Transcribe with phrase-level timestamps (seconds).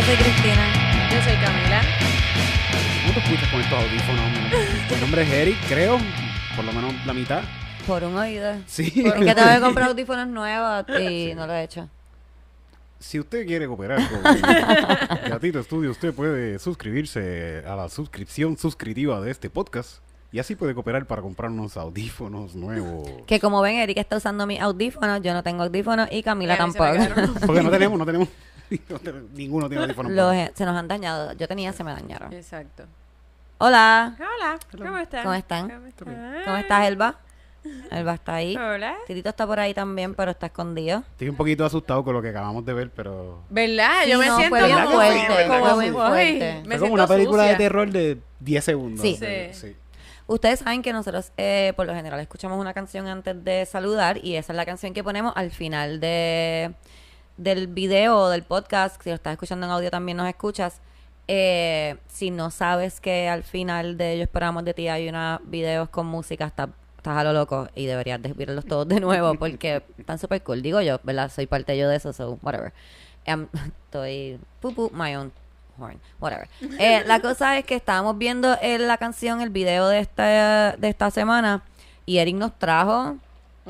[0.00, 1.10] Yo soy Cristina.
[1.12, 1.82] Yo soy Camila.
[3.02, 4.90] ¿Cómo te escuchas con estos audífonos?
[4.90, 5.98] Mi nombre es Eric, creo.
[6.56, 7.42] Por lo menos la mitad.
[7.86, 8.50] Por un oído.
[8.66, 9.04] Sí.
[9.04, 11.86] Porque tengo que comprar audífonos nuevos y no lo he hecho.
[12.98, 14.22] Si usted quiere cooperar con
[15.30, 19.98] Gatito Studio, usted puede suscribirse a la suscripción suscriptiva de este podcast.
[20.32, 23.06] Y así puede cooperar para comprar unos audífonos nuevos.
[23.26, 26.56] Que como ven, Eric está usando mis audífonos, yo no tengo audífonos y Camila Y
[26.56, 26.86] a tampoco.
[27.44, 28.28] Porque no tenemos, no tenemos.
[29.34, 30.12] ninguno tiene audífonos.
[30.12, 31.32] Los, eh, se nos han dañado.
[31.34, 32.32] Yo tenía, se me dañaron.
[32.32, 32.84] Exacto.
[33.58, 34.16] Hola.
[34.18, 35.22] Hola, ¿cómo están?
[35.22, 35.68] ¿Cómo están?
[35.70, 36.42] ¿Cómo están?
[36.44, 37.18] ¿Cómo estás, Elba?
[37.90, 38.56] Elba está ahí.
[38.56, 38.96] Hola.
[39.06, 41.02] Titito está por ahí también, pero está escondido.
[41.10, 43.42] Estoy un poquito asustado con lo que acabamos de ver, pero.
[43.50, 44.04] ¿Verdad?
[44.04, 46.38] Sí, Yo me no, siento fue bien como, fuerte, como fue muy muy fuerte.
[46.38, 47.52] Me Fue siento como una película sucia.
[47.52, 49.02] de terror de 10 segundos.
[49.02, 49.18] Sí.
[49.52, 49.76] Sí.
[50.26, 54.36] Ustedes saben que nosotros, eh, por lo general, escuchamos una canción antes de saludar y
[54.36, 56.72] esa es la canción que ponemos al final de
[57.42, 59.00] del video o del podcast.
[59.02, 60.80] Si lo estás escuchando en audio también nos escuchas.
[61.26, 65.88] Eh, si no sabes que al final de Yo Esperamos de ti hay unos videos
[65.88, 69.82] con música, está- estás a lo loco y deberías de verlos todos de nuevo porque
[69.96, 70.60] están súper cool.
[70.60, 71.30] Digo yo, ¿verdad?
[71.30, 72.72] Soy parte yo de eso, so whatever.
[73.24, 73.46] Em,
[73.86, 75.32] estoy pupu, my own
[75.78, 76.48] horn, whatever.
[76.78, 80.88] Eh, la cosa es que estábamos viendo eh, la canción, el video de esta, de
[80.88, 81.62] esta semana
[82.06, 83.16] y Eric nos trajo.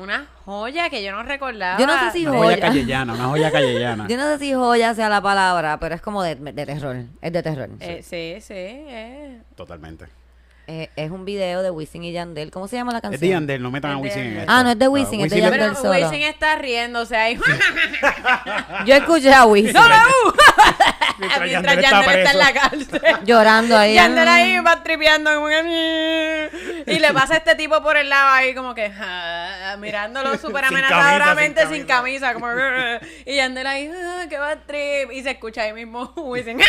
[0.01, 1.79] Una joya que yo no recordaba.
[1.79, 2.59] Yo no sé si Una joya joya.
[2.67, 4.07] callellana, una joya callellana.
[4.09, 6.95] Yo no sé si joya sea la palabra, pero es como de, de terror.
[7.21, 7.69] Es de terror.
[7.79, 8.53] Eh, sí, sí.
[8.55, 9.41] eh.
[9.55, 10.05] Totalmente.
[10.73, 12.49] Eh, es un video de Wisin y Yandel.
[12.49, 13.15] ¿Cómo se llama la canción?
[13.15, 14.51] Es de Yandel, no metan a Wisin en esto.
[14.53, 15.59] Ah, no es de Wisin, es de Wisin Yandel.
[15.59, 16.05] Pero solo.
[16.07, 17.37] Wisin está riéndose ahí.
[18.85, 19.73] Yo escuché a Wisin
[21.19, 23.01] Mientras Mientras Yandel Yandel está está en la cárcel.
[23.25, 23.95] llorando ahí.
[23.95, 26.83] Yandel ahí va tripeando como que...
[26.87, 28.89] Y le pasa a este tipo por el lado ahí como que...
[28.97, 32.33] ah, mirándolo súper Sin amenazadoramente camisa, sin sin camisa.
[32.33, 32.47] como
[33.25, 33.91] Y Yandel ahí...
[33.93, 35.11] ah, que va trip.
[35.11, 36.59] Y se escucha ahí mismo Wisin.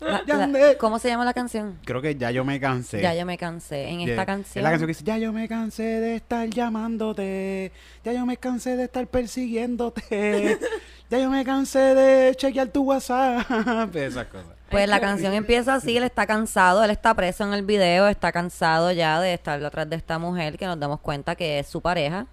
[0.00, 0.76] La- la- Yandel.
[0.76, 1.78] ¿Cómo se llama la canción?
[1.84, 3.00] Creo que ya yo me cansé.
[3.00, 3.88] Ya yo me cansé.
[3.88, 4.60] En esta canción.
[4.60, 7.72] Es la canción que dice, ya yo me cansé de estar llamándote,
[8.04, 10.58] ya yo me cansé de estar persiguiéndote,
[11.10, 13.46] ya yo me cansé de chequear tu WhatsApp,
[13.96, 14.46] esas cosas.
[14.70, 18.32] Pues la canción empieza así, él está cansado, él está preso en el video, está
[18.32, 21.80] cansado ya de estar detrás de esta mujer que nos damos cuenta que es su
[21.80, 22.26] pareja.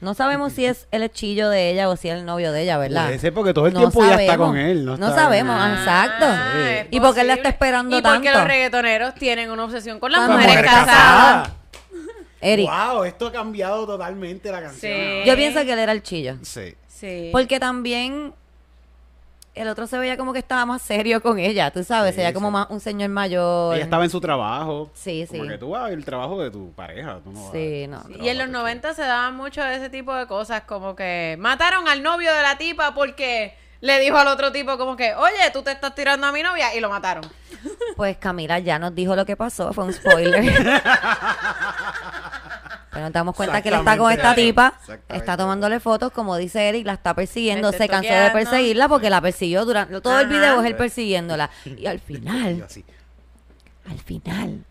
[0.00, 2.76] No sabemos si es el hechillo de ella o si es el novio de ella,
[2.76, 3.06] ¿verdad?
[3.06, 4.84] Puede ser porque todo el No tiempo ya está con él.
[4.84, 6.26] No, No está- sabemos, ah, exacto.
[6.28, 6.52] Ah,
[6.82, 8.38] es ¿Y por qué él la está esperando Y porque tanto?
[8.40, 11.50] los reggaetoneros tienen una obsesión con las mujeres casadas.
[12.40, 14.92] Eric, Wow, esto ha cambiado totalmente la canción.
[14.92, 15.22] Sí.
[15.24, 16.36] yo pienso que él era el chillo.
[16.42, 16.74] Sí.
[16.86, 17.30] Sí.
[17.32, 18.34] Porque también
[19.56, 22.20] el otro se veía como que estaba más serio con ella, tú sabes, Sí, se
[22.22, 22.52] veía como sí.
[22.52, 23.74] más un señor mayor.
[23.74, 24.90] Ella estaba en su trabajo.
[24.94, 25.38] Sí, sí.
[25.38, 27.18] Como que tú vas el trabajo de tu pareja.
[27.24, 28.02] Tú no vas a ver Sí, no.
[28.24, 31.36] Y en los tu 90 se daban mucho de ese tipo de cosas, como que
[31.38, 35.50] mataron al novio de la tipa porque le dijo al otro tipo como que, oye,
[35.52, 37.24] tú te estás tirando a mi novia y lo mataron.
[37.96, 40.44] Pues Camila ya nos dijo lo que pasó, fue un spoiler.
[42.96, 44.72] Pero nos damos cuenta que él está con esta tipa,
[45.10, 49.20] está tomándole fotos, como dice Eric, la está persiguiendo, se cansó de perseguirla porque la
[49.20, 51.50] persiguió durante todo el video es él persiguiéndola.
[51.76, 52.66] Y al final,
[53.90, 54.64] al final,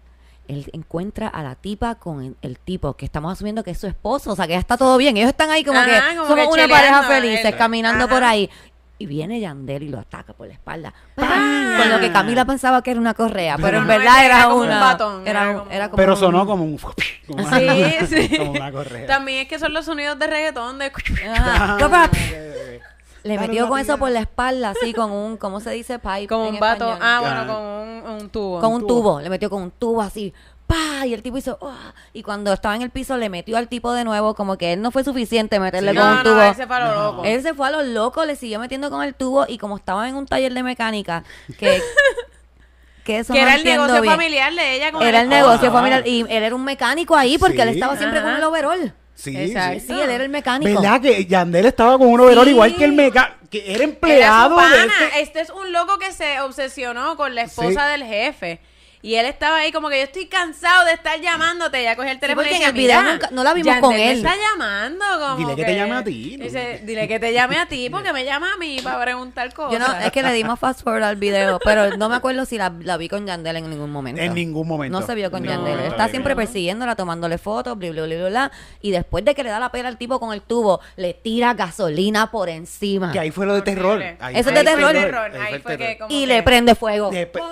[0.47, 3.85] él encuentra a la tipa con el, el tipo que estamos asumiendo que es su
[3.85, 5.17] esposo, o sea que ya está todo bien.
[5.17, 8.13] Ellos están ahí como Ajá, que como somos que una pareja felices, él- caminando ajá.
[8.13, 8.49] por ahí.
[8.97, 10.93] Y viene Yandel y lo ataca por la espalda.
[11.15, 11.77] ¡Pam!
[11.77, 14.35] Con lo que Camila pensaba que era una correa, pero, Pero en no, verdad era
[14.37, 14.79] era, como un una.
[14.79, 16.77] batón, Era, era un- como- era como Pero un- sonó como un.
[17.27, 18.37] Como una, Sí, sí.
[18.37, 19.05] Como una correa.
[19.07, 20.91] También es que son los sonidos de reggaetón de...
[21.35, 21.77] Ajá.
[21.81, 22.09] Ah,
[23.23, 25.97] Le metió con eso por la espalda, así con un, ¿cómo se dice?
[25.97, 26.27] Pipe.
[26.27, 26.85] Como en un vato.
[26.93, 26.99] español.
[27.01, 27.21] Ah, Ah.
[27.21, 28.59] bueno, con un, un tubo.
[28.61, 28.87] con un tubo.
[29.01, 29.21] tubo.
[29.21, 30.31] Le metió con un tubo así.
[30.67, 31.05] ¡Pa!
[31.05, 31.57] Y el tipo hizo.
[31.61, 34.33] "Ah", Y cuando estaba en el piso, le metió al tipo de nuevo.
[34.35, 35.97] Como que él no fue suficiente meterle Sí.
[35.97, 36.33] con no, un tubo.
[36.35, 37.03] no, ese fue a lo No.
[37.11, 37.23] loco.
[37.25, 39.45] Él se fue a los locos, le siguió metiendo con el tubo.
[39.47, 41.23] Y como estaba en un taller de mecánica,
[41.59, 41.81] que.
[43.03, 44.13] que eso que no era el negocio bien.
[44.13, 46.07] familiar de ella con Era el negocio familiar.
[46.07, 48.93] Y él era un mecánico ahí porque él estaba siempre con el overall.
[49.13, 49.79] Sí, Exacto.
[49.79, 49.85] sí.
[49.87, 50.81] Sí, él era el mecánico.
[50.81, 52.49] ¿Verdad que Yandel estaba con un overall Sí.
[52.51, 55.97] igual que el meca que era Era su empleado de este- Este es un loco
[55.99, 57.91] que se obsesionó con la esposa Sí.
[57.91, 58.59] del jefe.
[59.05, 61.83] Y él estaba ahí como que yo estoy cansado de estar llamándote.
[61.83, 63.81] Ya cogí el teléfono porque y en el video "Mira, nunca- no la vimos Yandel
[63.81, 64.17] con me él".
[64.17, 66.43] está llamando como Dile que te llame a ti, ¿no?
[66.45, 69.73] Dice, dile que te llame a ti porque me llama a mí para preguntar cosas.
[69.79, 72.57] Yo no, es que le dimos fast forward al video, pero no me acuerdo si
[72.57, 74.19] la, la vi con Yandel en ningún momento.
[74.19, 74.99] En ningún momento.
[74.99, 75.79] No se vio con ningún Yandel.
[75.85, 78.51] Está siempre persiguiéndola, tomándole fotos, bla, bla, bla, bla, bla.
[78.81, 81.53] Y después de que le da la pera al tipo con el tubo, le tira
[81.53, 83.11] gasolina por encima.
[83.11, 84.01] Que ahí fue lo de terror.
[84.19, 84.95] Ahí Eso es de terror.
[84.95, 85.97] Ahí Ahí fue el fue que terror.
[85.99, 87.11] como Y que- le prende fuego.
[87.11, 87.43] Después-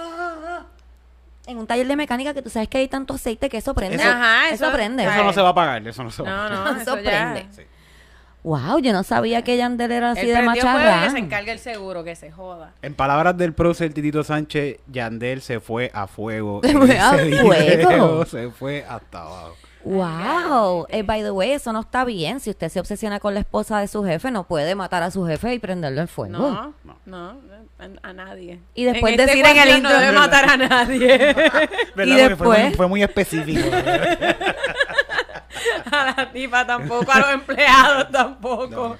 [1.45, 3.97] En un taller de mecánica que tú sabes que hay tanto aceite que eso prende.
[3.97, 5.03] Eso- Ajá, eso eso- prende.
[5.03, 6.73] Eso no se va a pagar, eso no se va a No, pagar.
[6.75, 7.45] no, Eso prende.
[7.51, 7.61] Sí.
[8.43, 11.59] Wow, yo no sabía que Yandel era así El de y que se encargue el
[11.59, 12.73] seguro, que se joda.
[12.81, 16.59] En palabras del prócer Titito Sánchez, Yandel se fue a fuego.
[16.61, 17.77] Se en fue a ese fuego.
[17.87, 19.55] video, Se fue hasta abajo.
[19.85, 22.39] Wow, eh, by the way, eso no está bien.
[22.39, 25.25] Si usted se obsesiona con la esposa de su jefe, no puede matar a su
[25.25, 26.31] jefe y prenderlo en fuego.
[26.37, 26.95] No, No.
[27.05, 27.37] no,
[27.79, 28.59] a, a nadie.
[28.75, 31.17] Y después En este decir en el ecuación no intro- debe matar a nadie.
[31.95, 32.05] ¿Verdad?
[32.05, 33.67] Y después- Fue, muy, fue muy específico.
[35.91, 38.97] a la tipa tampoco, a los empleados tampoco.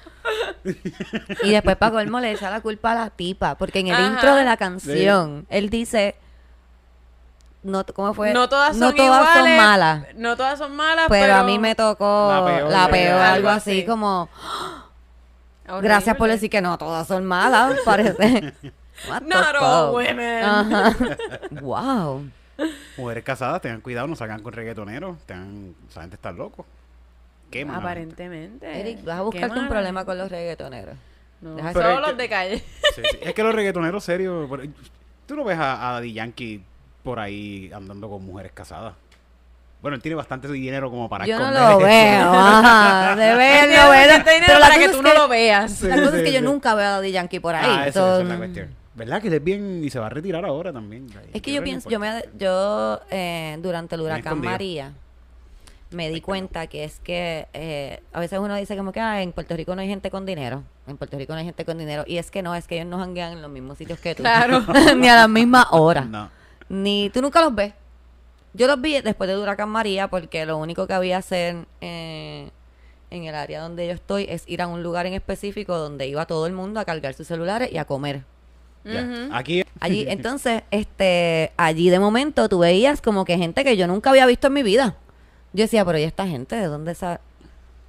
[1.42, 4.06] Y después para colmo le echa la culpa a la tipa, porque en el Ajá.
[4.06, 6.14] intro de la canción él dice,
[7.64, 8.32] no, ¿cómo fue?
[8.32, 11.58] No todas son No todas son malas, No todas son malas, pero, pero, a mí
[11.58, 12.90] me tocó La peor, la ¿verdad?
[12.90, 13.86] peor, Algo así, así.
[13.86, 14.28] como
[15.66, 15.88] Horrible.
[15.88, 18.52] gracias por decir que no todas son malas, parece.
[19.22, 20.44] Not all women.
[20.44, 20.96] Ajá.
[21.60, 22.28] Wow.
[22.96, 25.18] Mujeres casadas, tengan cuidado, no salgan con reggaetoneros.
[25.26, 26.64] Tengan, esa gente está loco.
[27.72, 28.80] Aparentemente.
[28.80, 30.94] Eric, vas a buscarte un problema con los reggaetoneros.
[31.40, 32.58] No, Deja- solo los de calle.
[32.94, 33.18] Sí, sí.
[33.22, 34.48] Es que los reggaetoneros serios.
[35.26, 36.62] Tú no ves a, a Daddy Yankee
[37.04, 38.94] por ahí andando con mujeres casadas.
[39.80, 41.86] Bueno, él tiene bastante dinero como para Yo no esconder lo eso.
[41.86, 45.72] veo, ajá, de bastante dinero Pero la para que tú no lo veas.
[45.72, 47.66] Sí, La cosa es sí, que yo nunca veo a Daddy Yankee por ahí.
[47.68, 48.74] Ah, esa, so, esa es la cuestión.
[48.94, 51.06] ¿Verdad que él es bien y se va a retirar ahora también?
[51.34, 54.40] Es que yo pienso, yo me, yo eh, durante el huracán.
[54.40, 54.92] María
[55.90, 59.32] me di cuenta que es que eh, a veces uno dice como que ah, en
[59.32, 62.04] Puerto Rico no hay gente con dinero, en Puerto Rico no hay gente con dinero
[62.06, 64.22] y es que no, es que ellos no janguean en los mismos sitios que tú,
[64.22, 64.64] Claro.
[64.96, 66.30] ni a la misma hora, No.
[66.68, 67.74] Ni tú nunca los ves.
[68.52, 72.50] Yo los vi después del huracán María porque lo único que había hacer eh,
[73.10, 76.26] en el área donde yo estoy es ir a un lugar en específico donde iba
[76.26, 78.22] todo el mundo a cargar sus celulares y a comer.
[79.32, 79.64] Aquí.
[79.80, 84.26] Allí, entonces, este, allí de momento tú veías como que gente que yo nunca había
[84.26, 84.96] visto en mi vida.
[85.52, 86.56] Yo decía, pero ¿y esta gente?
[86.56, 87.20] ¿De dónde esa?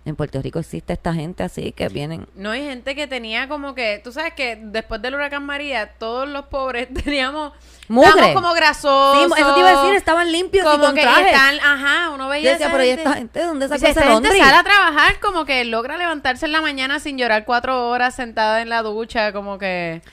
[0.06, 2.28] En Puerto Rico existe esta gente así que vienen.
[2.36, 6.30] No hay gente que tenía como que, tú sabes que después del huracán María, todos
[6.30, 7.54] los pobres teníamos,
[7.88, 8.34] Mugre.
[8.36, 9.34] como grasosos.
[9.36, 11.25] Sí, eso te iba a decir, estaban limpios y como con que trajes.
[11.34, 13.40] están, ajá, uno veía decía, pero ¿y gente- esta gente?
[13.40, 17.00] ¿De dónde sacó ese gente sale a trabajar como que logra levantarse en la mañana
[17.00, 20.04] sin llorar cuatro horas sentada en la ducha, como que...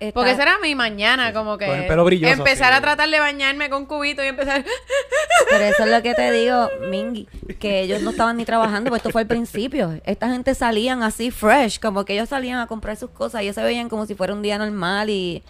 [0.00, 1.66] Está- Porque esa era mi mañana, como que...
[1.66, 4.64] Con el pelo brilloso, Empezar a tratar de bañarme con cubito y empezar...
[5.50, 9.00] Pero eso es lo que te digo, Mingy, que ellos no estaban ni trabajando, pues
[9.00, 10.00] esto fue al principio.
[10.04, 13.62] Esta gente salían así fresh, como que ellos salían a comprar sus cosas, ellos se
[13.62, 15.42] veían como si fuera un día normal y...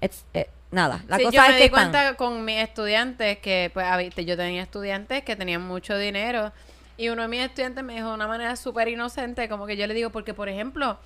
[0.00, 2.58] it's- eh, nada, la Sí, cosa yo es me que di están- cuenta con mis
[2.60, 3.86] estudiantes que, pues,
[4.24, 6.52] yo tenía estudiantes que tenían mucho dinero
[6.96, 9.86] y uno de mis estudiantes me dijo de una manera súper inocente, como que yo
[9.86, 10.98] le digo, porque, por ejemplo,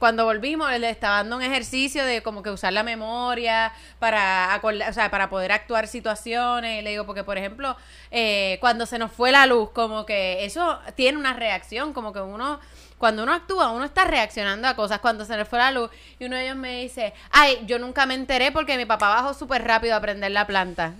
[0.00, 4.88] cuando volvimos, le estaba dando un ejercicio de como que usar la memoria para, acorda-
[4.88, 6.80] o sea, para poder actuar situaciones.
[6.80, 7.76] Y le digo, porque, por ejemplo,
[8.10, 12.20] eh, cuando se nos fue la luz, como que eso tiene una reacción, como que
[12.20, 12.58] uno...
[12.98, 14.98] Cuando uno actúa, uno está reaccionando a cosas.
[14.98, 15.88] Cuando se nos fue la luz
[16.18, 19.34] y uno de ellos me dice, ay, yo nunca me enteré porque mi papá bajó
[19.34, 20.94] súper rápido a prender la planta.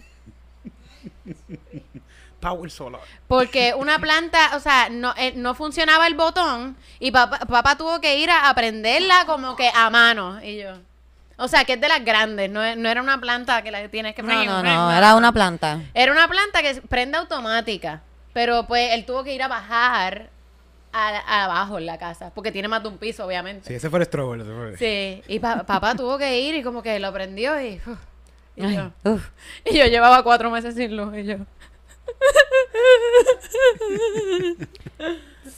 [2.40, 3.00] Power Solar.
[3.26, 8.00] Porque una planta, o sea, no, eh, no funcionaba el botón y papá, papá tuvo
[8.00, 10.40] que ir a, a prenderla como que a mano.
[10.43, 10.70] Y yo,
[11.37, 14.14] o sea, que es de las grandes, no, no era una planta que la tienes
[14.14, 15.80] que No, no, no, era una planta.
[15.95, 18.02] Era una planta que prende automática,
[18.33, 20.30] pero pues él tuvo que ir a bajar
[20.92, 23.66] a- abajo en la casa, porque tiene más de un piso, obviamente.
[23.68, 24.14] Sí, ese fue el ese
[24.54, 24.76] fue.
[24.78, 27.99] Sí, y pa- papá tuvo que ir y como que lo prendió y, uf,
[28.57, 29.28] y, Ay, yo, uf.
[29.64, 31.37] y yo llevaba cuatro meses sin luz y yo.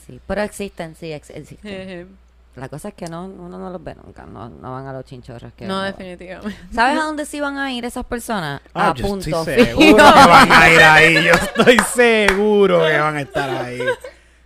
[0.07, 2.09] Sí, pero existen, sí, ex- existen.
[2.57, 5.05] La cosa es que no, uno no los ve nunca, no, no van a los
[5.05, 5.53] chinchorros.
[5.55, 5.87] Que No, uno va.
[5.93, 6.57] definitivamente.
[6.73, 8.61] ¿Sabes a dónde sí van a ir esas personas?
[8.75, 9.67] Ah, a yo punto estoy fijo.
[9.81, 11.15] seguro que van a ir ahí.
[11.25, 13.81] Yo estoy seguro que van a estar ahí.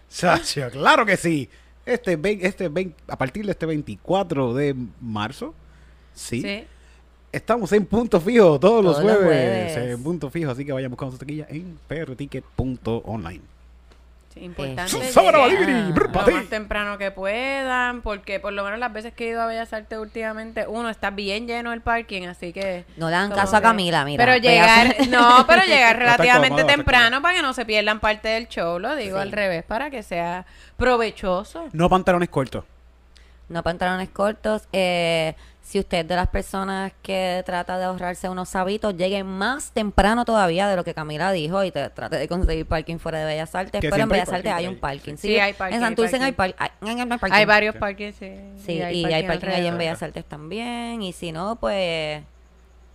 [0.08, 1.48] Sacho, claro que sí.
[1.86, 5.54] Este, vein- este vein- a partir de este 24 de marzo,
[6.14, 6.66] sí, Sí.
[7.34, 9.72] Estamos en punto fijo todos, los Todos los jueves.
[9.72, 9.90] jueves.
[9.94, 13.40] En punto fijo, así que vayan buscando su taquilla en prticket.online.
[14.34, 14.96] Sí, importante
[15.32, 19.46] lo más temprano que puedan, porque por lo menos las veces que he ido a
[19.46, 22.84] Bellas Artes últimamente, uno está bien lleno el parking, así que...
[22.96, 24.24] No como caso a Camila, mira.
[24.24, 28.80] Pero llegar, no, pero llegar relativamente temprano para que no se pierdan parte del show,
[28.80, 29.22] lo digo Sí.
[29.22, 31.68] al revés, para que sea provechoso.
[31.72, 32.64] No pantalones cortos.
[33.48, 34.62] No pantalones cortos.
[34.72, 39.70] Eh, si usted es de las personas que trata de ahorrarse unos hábitos, llegue más
[39.72, 43.24] temprano todavía de lo que Camila dijo y te trate de conseguir parking fuera de
[43.26, 43.80] Bellas Artes.
[43.80, 45.16] Que Pero en hay Bellas Artes parking hay un parking.
[45.16, 46.56] Sí, hay parking, En hay Santurce hay, parking.
[46.56, 47.32] par- hay, hay parking.
[47.34, 48.32] Hay varios parques, sí.
[48.64, 49.78] Sí, y hay parking allá en alrededor.
[49.78, 51.02] Bellas Artes también.
[51.02, 52.22] Y si no, pues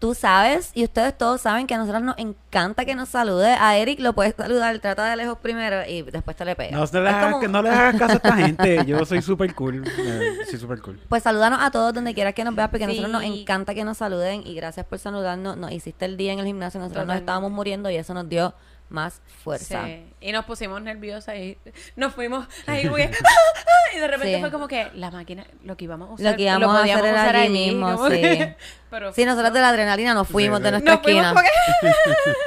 [0.01, 3.53] Tú sabes, y ustedes todos saben que a nosotros nos encanta que nos salude.
[3.53, 6.71] A Eric lo puedes saludar, trata de lejos primero y después te le pega.
[6.75, 8.83] No, no le hagas, como- no le hagas caso a esta gente.
[8.87, 9.85] Yo soy súper cool.
[9.87, 10.99] Eh, soy súper cool.
[11.07, 13.43] Pues salúdanos a todos donde quieras que nos veas, porque a nosotros nos Sí.
[13.43, 15.59] encanta que nos saluden y gracias por saludarnos.
[15.59, 18.55] Nos hiciste el día en el gimnasio, nosotros nos estábamos muriendo y eso nos dio
[18.89, 19.85] más fuerza.
[19.85, 20.03] Sí.
[20.23, 21.59] Y nos pusimos nerviosas y
[21.95, 23.05] nos fuimos ahí, güey.
[23.95, 24.41] y de repente Sí.
[24.41, 27.03] fue como que la máquina, lo que íbamos a usar, Lo que íbamos a podíamos
[27.05, 28.55] hacer usar allí allí, mismo, sí.
[28.91, 30.73] Que- pero Sí, nosotros de la adrenalina nos fuimos Sí, de sí.
[30.73, 31.35] nuestra nos fuimos esquina.
[31.35, 31.51] porque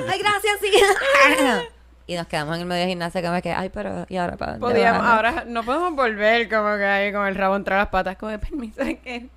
[0.11, 0.71] Ay, gracias, sí.
[2.07, 4.35] y nos quedamos en el medio de gimnasia que me quedé, ay, pero, ¿y ahora
[4.37, 7.87] para dónde podíamos, ahora no podemos volver como que ahí con el rabo entre las
[7.87, 9.27] patas, como de permiso que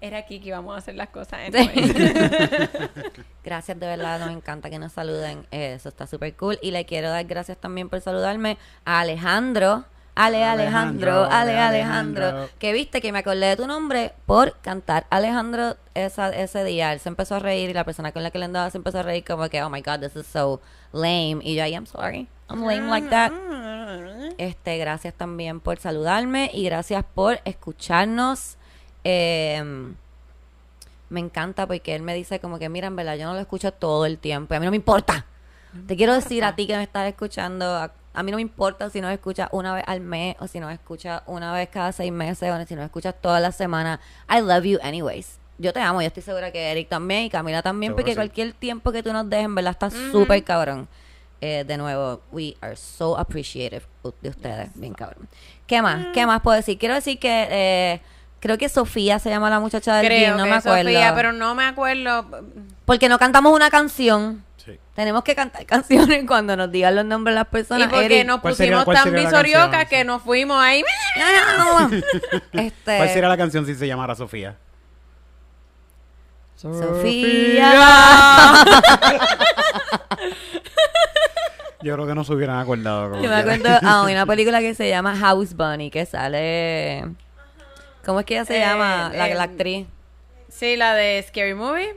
[0.00, 1.40] era aquí que íbamos a hacer las cosas.
[1.48, 1.72] anyway.
[3.44, 5.44] Gracias, de verdad, nos encanta que nos saluden.
[5.50, 6.56] Eso está súper cool.
[6.62, 9.84] Y le quiero dar gracias también por saludarme a Alejandro.
[10.18, 15.06] Ale Alejandro, Ale Ale Alejandro, que viste que me acordé de tu nombre por cantar
[15.10, 16.92] Alejandro esa, ese día.
[16.92, 18.98] Él se empezó a reír y la persona con la que le andaba se empezó
[18.98, 20.60] a reír como que, oh my god, this is so
[20.92, 21.38] lame.
[21.42, 23.30] Y yo, I am sorry, I'm lame like that.
[24.38, 28.56] Este, gracias también por saludarme y gracias por escucharnos.
[29.04, 29.62] Eh,
[31.10, 33.72] me encanta porque él me dice como que, mira, en verdad, yo no lo escucho
[33.72, 35.26] todo el tiempo y a mí no me importa.
[35.86, 38.90] Te quiero decir a ti que me estás escuchando, a, a mí no me importa
[38.90, 42.10] si nos escuchas una vez al mes o si nos escuchas una vez cada seis
[42.10, 44.00] meses o si nos escuchas todas las semanas.
[44.28, 45.38] I love you anyways.
[45.56, 48.16] Yo te amo, yo estoy segura que Eric también y Camila también, Seguro porque sí.
[48.16, 50.88] cualquier tiempo que tú nos dejes, en verdad, está súper cabrón.
[51.40, 53.82] Eh, de nuevo, we are so appreciative
[54.20, 55.28] de ustedes, bien cabrón.
[55.68, 56.08] ¿Qué más?
[56.12, 56.76] ¿Qué más puedo decir?
[56.76, 58.00] Quiero decir que eh,
[58.40, 60.82] creo que Sofía se llama la muchacha del Creo gym, no que me acuerdo.
[60.90, 62.26] Sofía, pero no me acuerdo.
[62.84, 64.44] Porque no cantamos una canción.
[64.98, 67.88] Tenemos que cantar canciones cuando nos digan los nombres de las Y personas.
[67.88, 68.26] porque Eric.
[68.26, 70.82] nos ¿Cuál sería- pusimos tan visoriocas que nos fuimos ahí.
[72.52, 74.56] este, ¿Cuál sería la canción si se llamara Sofía?
[76.56, 77.72] Sofía.
[81.80, 83.10] Yo creo que no se hubieran acordado.
[83.10, 87.04] como Yo me acuerdo a una película que se llama House Bunny, que sale...
[88.04, 89.12] ¿Cómo es que ella se Eh, llama?
[89.14, 89.86] La, eh, la actriz.
[90.48, 91.94] Sí, la de Scary Movie.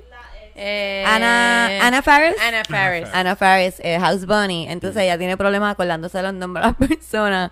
[0.63, 2.35] Eh, Ana, Ana Faris.
[2.39, 3.07] Ana Faris.
[3.11, 4.67] Ana Faris, eh, House Bunny.
[4.69, 7.51] Entonces ella tiene problemas acordándose de los nombres de las personas.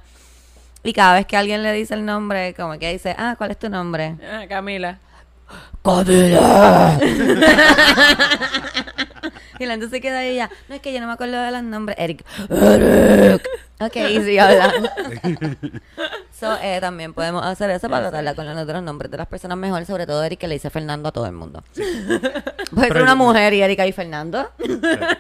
[0.84, 3.58] Y cada vez que alguien le dice el nombre, como que dice, ah, ¿cuál es
[3.58, 4.16] tu nombre?
[4.32, 5.00] Ah, Camila.
[5.84, 7.00] ¡Camila!
[9.60, 10.50] y la gente se queda ahí ya.
[10.68, 11.98] No es que yo no me acuerdo de los nombres.
[12.00, 12.24] Eric.
[12.50, 13.48] Eric.
[13.82, 14.90] Ok, y sigue hablando.
[16.38, 19.58] so, eh, también podemos hacer eso para tratarla con los otros nombres de las personas
[19.58, 21.64] mejor, sobre todo Eric, que le dice Fernando a todo el mundo.
[22.74, 24.50] Puede ser una mujer y Erika y Fernando.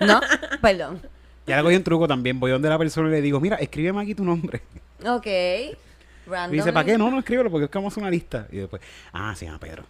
[0.01, 0.21] ¿No?
[0.61, 1.01] Perdón.
[1.47, 2.39] Y ahora cogí un truco también.
[2.39, 4.61] Voy donde la persona y le digo, mira, escríbeme aquí tu nombre.
[5.05, 5.27] Ok.
[5.27, 6.97] Y dice, ¿para qué?
[6.97, 8.47] No, no escríbelo porque es que vamos a hacer una lista.
[8.51, 8.81] Y después,
[9.13, 9.83] ah, se llama Pedro.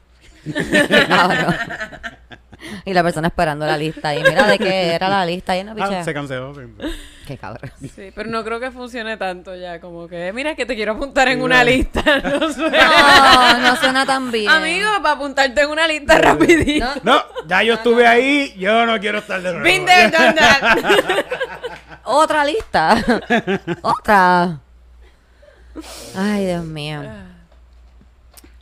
[1.07, 1.55] Cabrón.
[2.85, 4.13] Y la persona esperando la lista.
[4.15, 5.57] Y mira de qué era la lista.
[5.57, 6.53] Y no Ah, se canceló.
[7.25, 7.71] Qué cabrón.
[7.79, 11.27] Sí, pero no creo que funcione tanto ya, como que, mira que te quiero apuntar
[11.29, 12.01] en una lista.
[12.39, 12.69] No sé.
[12.71, 14.49] No, no suena tan bien.
[14.49, 16.85] Amigo, para apuntarte en una lista rapidito.
[17.03, 17.13] No.
[17.15, 19.63] No, ya yo estuve ahí, yo no quiero estar de nuevo.
[19.63, 21.25] Been there, done that.
[22.03, 22.97] Otra lista.
[23.83, 24.59] Otra.
[26.15, 27.01] Ay, Dios mío.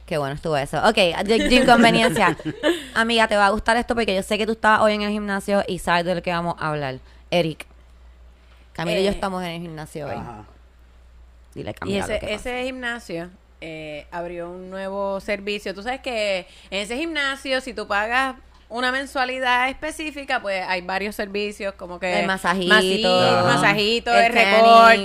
[0.08, 0.78] Qué bueno estuvo eso.
[0.88, 2.36] Ok, de, de inconveniencia.
[2.96, 5.12] Amiga, te va a gustar esto porque yo sé que tú estabas hoy en el
[5.12, 6.98] gimnasio y sabes de lo que vamos a hablar.
[7.30, 7.66] Eric.
[8.74, 10.14] Camila y yo Eh, estamos en el gimnasio hoy.
[10.16, 10.46] Ajá.
[11.54, 12.50] Dile, Y Camila, lo ese, que pasa.
[12.50, 15.74] ese gimnasio eh, abrió un nuevo servicio.
[15.76, 18.36] Tú sabes que en ese gimnasio, si tú pagas
[18.70, 22.20] una mensualidad específica, pues hay varios servicios como que...
[22.22, 22.74] El masajito.
[22.74, 24.54] Masito, masajito, El el, tanning.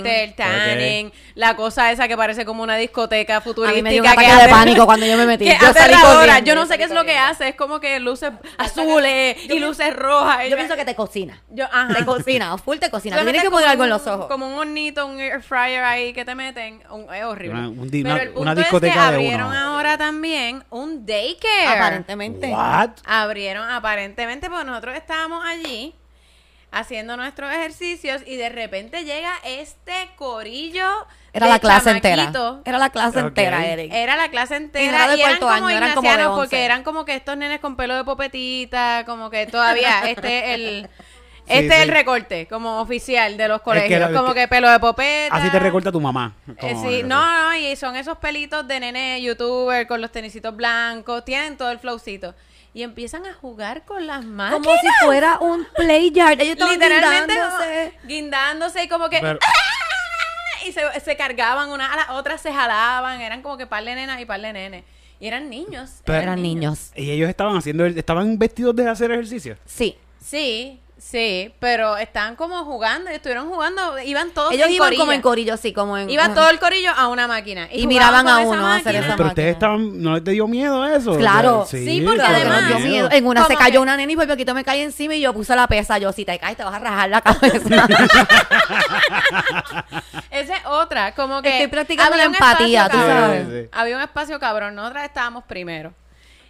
[0.03, 3.75] recorte, el tanning, la cosa esa que parece como una discoteca A futurística.
[3.77, 5.45] mí me dio un que ataque de hace- pánico cuando yo me metí.
[5.45, 6.43] que Yo salí corriendo.
[6.45, 7.49] Yo no sé qué es lo que hace.
[7.49, 10.49] Es como que luces azules y luces rojas.
[10.49, 11.41] Yo pienso que te cocina.
[11.49, 11.93] Yo, ajá.
[11.93, 13.21] Te cocina, o full te cocina.
[13.23, 14.25] Tienes que poner como algo en un- los ojos.
[14.27, 16.81] Como un hornito, un air fryer ahí que te meten.
[16.89, 17.59] un- es horrible.
[17.59, 19.57] Una- un Pero una- el punto una es que discoteca de abrieron uno.
[19.57, 21.67] ahora también un daycare.
[21.67, 22.47] Aparentemente.
[22.49, 22.89] What?
[23.05, 25.93] Abrieron aparentemente porque nosotros estábamos allí
[26.71, 30.87] haciendo nuestros ejercicios y de repente llega este corillo
[31.31, 32.31] Era de la clase entera.
[32.65, 33.91] Era la clase entera, Eric.
[33.93, 36.07] Era la clase Y entera era de y eran cuarto como año, eran como de
[36.13, 36.41] ignacianos 11.
[36.41, 40.89] porque eran como que estos nenes con pelo de popetita, como que todavía este el
[41.45, 41.91] Sí, este es el sí.
[41.93, 45.35] recorte como oficial de los que colegios, era- como que- que pelo de popeta.
[45.35, 46.33] Así te recorta tu mamá.
[46.57, 51.25] Eh, sí, no, no, y son esos pelitos de nene youtuber con los tenisitos blancos,
[51.25, 52.33] tienen todo el flowcito.
[52.73, 54.65] Y empiezan a jugar con las máquinas.
[54.65, 56.41] Como si fuera un play yard.
[56.41, 57.91] Ellos estaban Literalmente guindándose.
[58.01, 59.39] como guindándose y como que Pero-
[60.65, 63.95] y se, se cargaban una a las otras se jalaban, eran como que par de
[63.95, 64.83] nenas y par de nenes.
[65.19, 66.01] Y eran niños.
[66.05, 66.91] Pero- Eran niños.
[66.95, 69.57] Y ellos estaban haciendo, el- estaban vestidos de hacer ejercicio.
[69.65, 69.97] Sí.
[70.23, 75.01] Sí, sí, pero estaban como jugando, estuvieron jugando, iban todos Ellos en iban corilla.
[75.01, 76.09] como en corillo, sí, como en...
[76.09, 77.67] Iba todo el corillo a una máquina.
[77.71, 78.99] Y miraban a uno a hacer máquina.
[78.99, 79.27] esa Pero máquina.
[79.29, 81.15] ustedes estaban, ¿no les dio miedo eso?
[81.17, 81.67] Claro.
[81.69, 83.09] Sí, porque Claro que además- nos dio miedo.
[83.11, 85.55] En una se cayó que- una nena y poquito me caí encima y yo puse
[85.55, 85.97] la pesa.
[85.99, 87.59] Yo, si te caes, te vas a rajar la cabeza.
[90.31, 93.45] Esa es otra, como que Estoy practicando la empatía, espacio tú sabes.
[93.47, 93.69] Sí, sí.
[93.71, 95.93] Había un espacio cabrón, nosotras estábamos primero.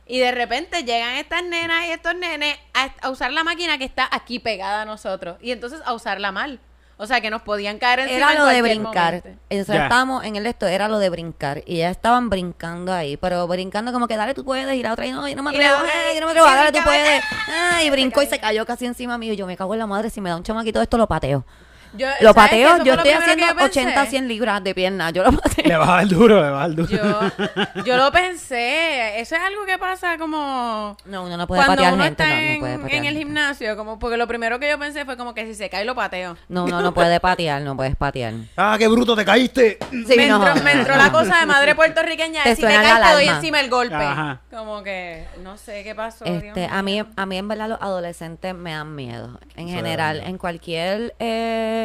[0.06, 3.86] Y de repente llegan estas nenas y estos nenes a, a usar la máquina que
[3.86, 5.38] está aquí pegada a nosotros.
[5.42, 6.60] Y entonces a usarla mal.
[6.96, 9.14] O sea, que nos podían caer encima Era en lo de brincar.
[9.16, 9.42] momento.
[9.50, 9.84] Nosotros Ya.
[9.84, 11.64] estábamos en el esto, era lo de brincar.
[11.66, 14.74] Y ya estaban brincando ahí, pero brincando como que dale, tú puedes.
[14.76, 16.72] Y la otra, y no, yo no me atrevo, ay, yo no me atrevo, dale,
[16.72, 17.24] tú puedes.
[17.50, 17.72] ¡ah!
[17.78, 19.34] Ay, y brincó y se cayó casi encima mío.
[19.34, 21.46] Y yo me cago en la madre, si me da un chamaquito esto, lo pateo.
[21.96, 23.80] Yo- Lo pateo, yo estoy haciendo yo pensé.
[23.82, 25.10] 80, 100 libras de pierna.
[25.12, 25.66] Yo lo pateo.
[25.66, 26.90] Le va a dar duro, le va a dar duro.
[26.90, 29.20] Yo, yo lo pensé.
[29.20, 30.98] Eso es algo que pasa como...
[31.06, 32.24] No, uno no puede Cuando patear uno gente.
[32.24, 32.92] está No, no en, puede patear.
[32.94, 33.20] en el gente.
[33.20, 35.96] gimnasio, como porque lo primero que yo pensé fue como que si se cae lo
[35.96, 36.36] pateo.
[36.50, 38.34] No, no, no puede patear, no puedes patear.
[38.58, 39.78] Ah, qué bruto, te caíste.
[39.92, 40.46] Sí, me, no.
[40.48, 43.60] entró, me entró la cosa de madre puertorriqueña Te si te caes te doy encima
[43.60, 43.96] el golpe.
[43.96, 44.40] Ajá.
[44.50, 46.26] Como que no sé qué pasó.
[46.26, 49.40] Este, a mí, a mí en verdad los adolescentes me dan miedo.
[49.56, 51.83] En general, en cualquier eh,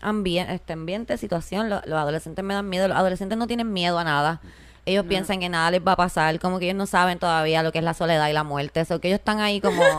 [0.00, 2.88] ambiente, este ambiente, situación, lo- los adolescentes me dan miedo.
[2.88, 4.40] Los adolescentes no tienen miedo a nada.
[4.86, 7.72] Ellos piensan que nada les va a pasar, como que ellos no saben todavía lo
[7.72, 8.80] que es la soledad y la muerte.
[8.80, 9.82] Eso que ellos están ahí como.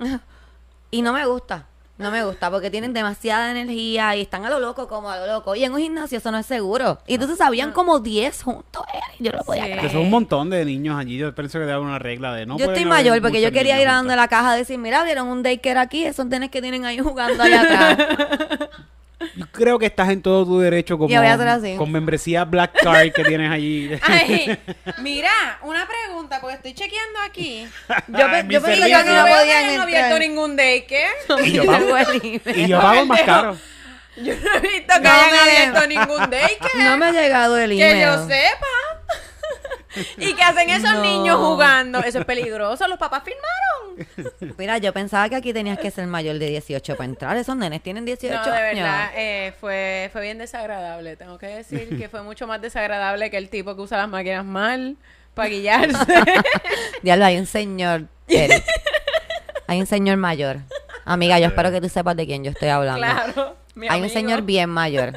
[0.90, 1.66] y no me gusta.
[2.00, 5.26] No me gusta porque tienen demasiada energía y están a lo loco como a lo
[5.26, 5.54] loco.
[5.54, 6.98] Y en un gimnasio eso no es seguro.
[7.06, 8.82] Y entonces habían como 10 juntos.
[8.92, 9.16] Eric.
[9.20, 9.68] Yo no lo podía Sí.
[9.70, 9.82] creer.
[9.86, 11.18] Que son un montón de niños allí.
[11.18, 13.40] Yo pienso que debe haber una regla de no yo pueden estoy haber mayor porque
[13.42, 14.22] yo muchos quería niños ir a donde juntos.
[14.24, 17.42] la caja a decir, mira, vieron un daycare aquí, esos nenes que tienen ahí jugando
[17.42, 18.68] allá atrás.
[19.36, 21.14] Yo creo que estás en todo tu derecho como
[21.76, 23.90] con membresía Black Card que tienes allí.
[24.02, 24.58] Ay,
[24.98, 25.30] mira,
[25.62, 27.66] una pregunta, porque estoy chequeando aquí.
[28.08, 31.08] Yo, mi yo pensé que Yo no no veo que podían hayan abierto ningún daycare.
[31.44, 33.56] Y yo pago, y yo pago más caro.
[34.16, 36.84] Yo no he visto que No hayan me- abierto ningún daycare.
[36.84, 37.94] No me ha llegado el email.
[37.94, 38.66] Que yo sepa.
[40.18, 41.02] ¿Y qué hacen esos No.
[41.02, 41.98] niños jugando?
[42.00, 42.86] Eso es peligroso.
[42.88, 44.54] Los papás firmaron.
[44.58, 47.36] Mira, yo pensaba que aquí tenías que ser mayor de 18 para entrar.
[47.36, 48.82] Esos nenes tienen 18 No, de años.
[48.84, 51.16] verdad, eh, fue, fue bien desagradable.
[51.16, 54.44] Tengo que decir que fue mucho más desagradable que el tipo que usa las máquinas
[54.44, 54.96] mal
[55.34, 55.96] para guillarse.
[57.02, 58.64] Diablo, hay un señor, Eric.
[59.66, 60.58] Hay un señor mayor.
[61.04, 63.00] Amiga, yo espero que tú sepas de quién yo estoy hablando.
[63.00, 63.56] claro.
[63.74, 65.12] mi hay un señor bien mayor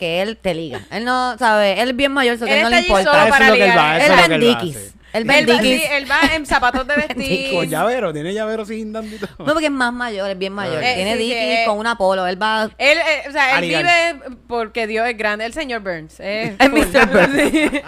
[0.00, 0.80] que él te liga.
[0.90, 3.12] Él no, sabe, él es bien mayor, eso que Él no le está allí importa.
[3.12, 3.86] solo Eso para es lo que él ligar.
[3.86, 4.76] va, Él eso es lo que ven él va, dickies.
[4.76, 4.92] sí.
[5.12, 5.90] Él Él va, sí, dickies.
[5.90, 7.52] él va en zapatos de vestir.
[7.54, 9.02] Con llavero, tiene llavero sin todo.
[9.38, 10.82] No, porque es más mayor, es bien mayor.
[10.82, 11.64] Eh, Tiene sí, eh.
[11.66, 12.26] con una polo.
[12.26, 12.70] Él va...
[12.78, 15.44] Él, eh, o sea, él vive porque Dios es grande.
[15.44, 16.20] El señor Burns.
[16.20, 16.78] eh, El full.
[16.80, 17.06] Mr.
[17.08, 17.82] Burns.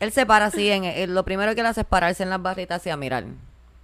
[0.00, 2.40] Él se para así, en, en- lo primero que él hace es pararse en las
[2.42, 3.24] barritas y a mirar.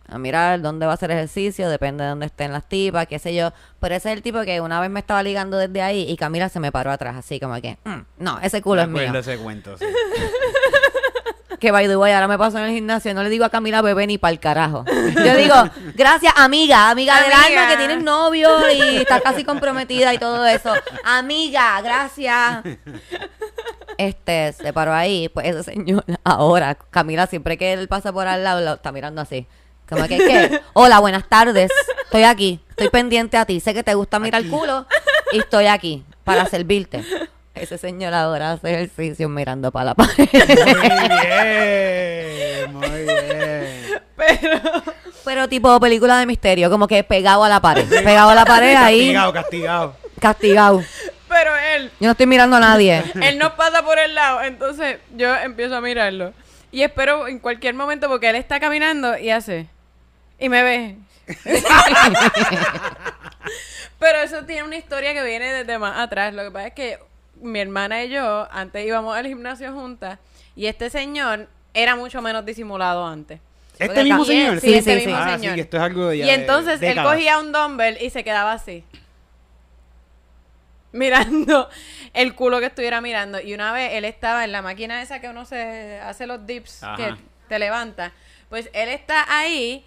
[0.09, 3.35] A mirar dónde va a hacer ejercicio, depende de dónde estén las tipas, qué sé
[3.35, 3.53] yo.
[3.81, 6.49] Pero ese es el tipo que una vez me estaba ligando desde ahí y Camila
[6.49, 9.12] se me paró atrás, así como que, "Mm, no, ese culo es mío.
[9.19, 9.85] Ese cuento, sí.
[11.59, 13.81] Que by the way, ahora me paso en el gimnasio, no le digo a Camila
[13.81, 14.85] bebé ni para el carajo.
[14.87, 15.55] Yo digo,
[15.95, 17.47] gracias amiga, amiga del Amiga.
[17.62, 20.75] alma que tienes novio y está casi comprometida y todo eso.
[21.05, 22.62] Amiga, gracias.
[23.97, 28.45] Este, se paró ahí, pues ese señor, ahora, Camila, siempre que él pasa por al
[28.45, 29.47] lado, lo está mirando así.
[29.88, 30.61] Como que, ¿qué?
[30.72, 31.70] Hola, buenas tardes.
[32.05, 32.61] Estoy aquí.
[32.70, 33.61] Estoy pendiente a ti.
[33.61, 34.87] Sé que te gusta mirar el culo
[35.33, 37.05] y estoy aquí para servirte.
[37.55, 40.29] Ese señor ahora hace ejercicio mirando para la pared.
[40.29, 40.40] Muy
[41.27, 43.83] bien, muy bien.
[45.25, 47.88] Pero tipo película de misterio, como que pegado a la pared.
[47.88, 49.96] Pegado a la pared ahí, Castigado, castigado.
[50.20, 50.83] castigado.
[51.29, 53.03] Pero él, Yo no estoy mirando a nadie.
[53.22, 56.33] él nos pasa por el lado, entonces yo empiezo a mirarlo.
[56.70, 59.66] Y espero en cualquier momento porque él está caminando y hace.
[60.38, 60.96] Y me ve.
[63.99, 66.35] Pero eso tiene una historia que viene desde más atrás.
[66.35, 66.99] Lo que pasa es que
[67.40, 70.18] mi hermana y yo antes íbamos al gimnasio juntas
[70.55, 73.40] y este señor era mucho menos disimulado antes.
[73.79, 74.61] ¿Este mismo acá- señor?
[74.61, 75.22] Sí, este sí, mismo sí.
[75.27, 75.51] Ah, señor.
[75.53, 78.11] sí, que esto es algo de ya Y de entonces él cogía un dumbbell y
[78.11, 78.85] se quedaba así.
[80.92, 81.68] Mirando
[82.14, 83.40] el culo que estuviera mirando.
[83.40, 86.83] Y una vez él estaba en la máquina esa que uno se hace los dips,
[86.83, 86.96] Ajá.
[86.96, 87.14] que
[87.49, 88.12] te levanta.
[88.49, 89.85] Pues él está ahí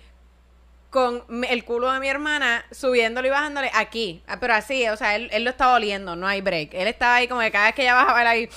[0.89, 4.23] con el culo de mi hermana subiéndolo y bajándole aquí.
[4.27, 6.73] Ah, Pero así, o sea, él, él lo estaba oliendo, no hay break.
[6.73, 8.49] Él estaba ahí como que cada vez que ella bajaba, él ahí.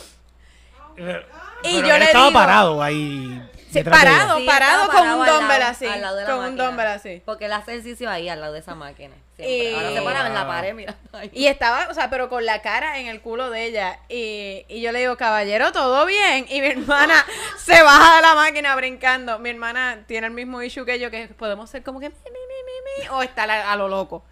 [0.96, 1.22] Pero
[1.62, 3.48] Y yo le estaba digo- parado ahí.
[3.70, 4.38] Sí, parado.
[4.38, 6.64] Sí, parado con un dumbbell así, al lado de la con un máquina.
[6.66, 7.22] dumbbell así.
[7.24, 9.14] Porque él hace ejercicio ahí, al lado de esa máquina.
[9.38, 11.30] Ahora se paraba en la pared mirando ahí.
[11.32, 13.98] Y estaba, o sea, pero con la cara en el culo de ella.
[14.08, 16.46] Y, y yo le digo, caballero, ¿todo bien?
[16.48, 17.24] Y mi hermana
[17.58, 19.38] se baja de la máquina brincando.
[19.38, 22.30] Mi hermana tiene el mismo issue que yo, que podemos ser como que mi, mi,
[22.30, 24.24] mi, mi, mi, o estar a, a lo loco.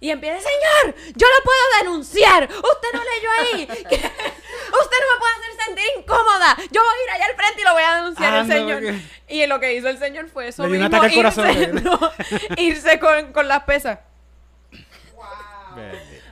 [0.00, 2.44] Y empieza, señor, yo lo puedo denunciar.
[2.44, 3.62] Usted no leyó ahí.
[3.72, 6.56] usted no me puede hacer sentir incómoda.
[6.70, 8.94] Yo voy a ir allá al frente y lo voy a denunciar Ah, no, señor.
[9.28, 11.50] Y lo que hizo el señor fue eso Le dio un mismo, ataque al corazón.
[11.50, 12.12] irse, no,
[12.58, 14.00] irse con, con las pesas.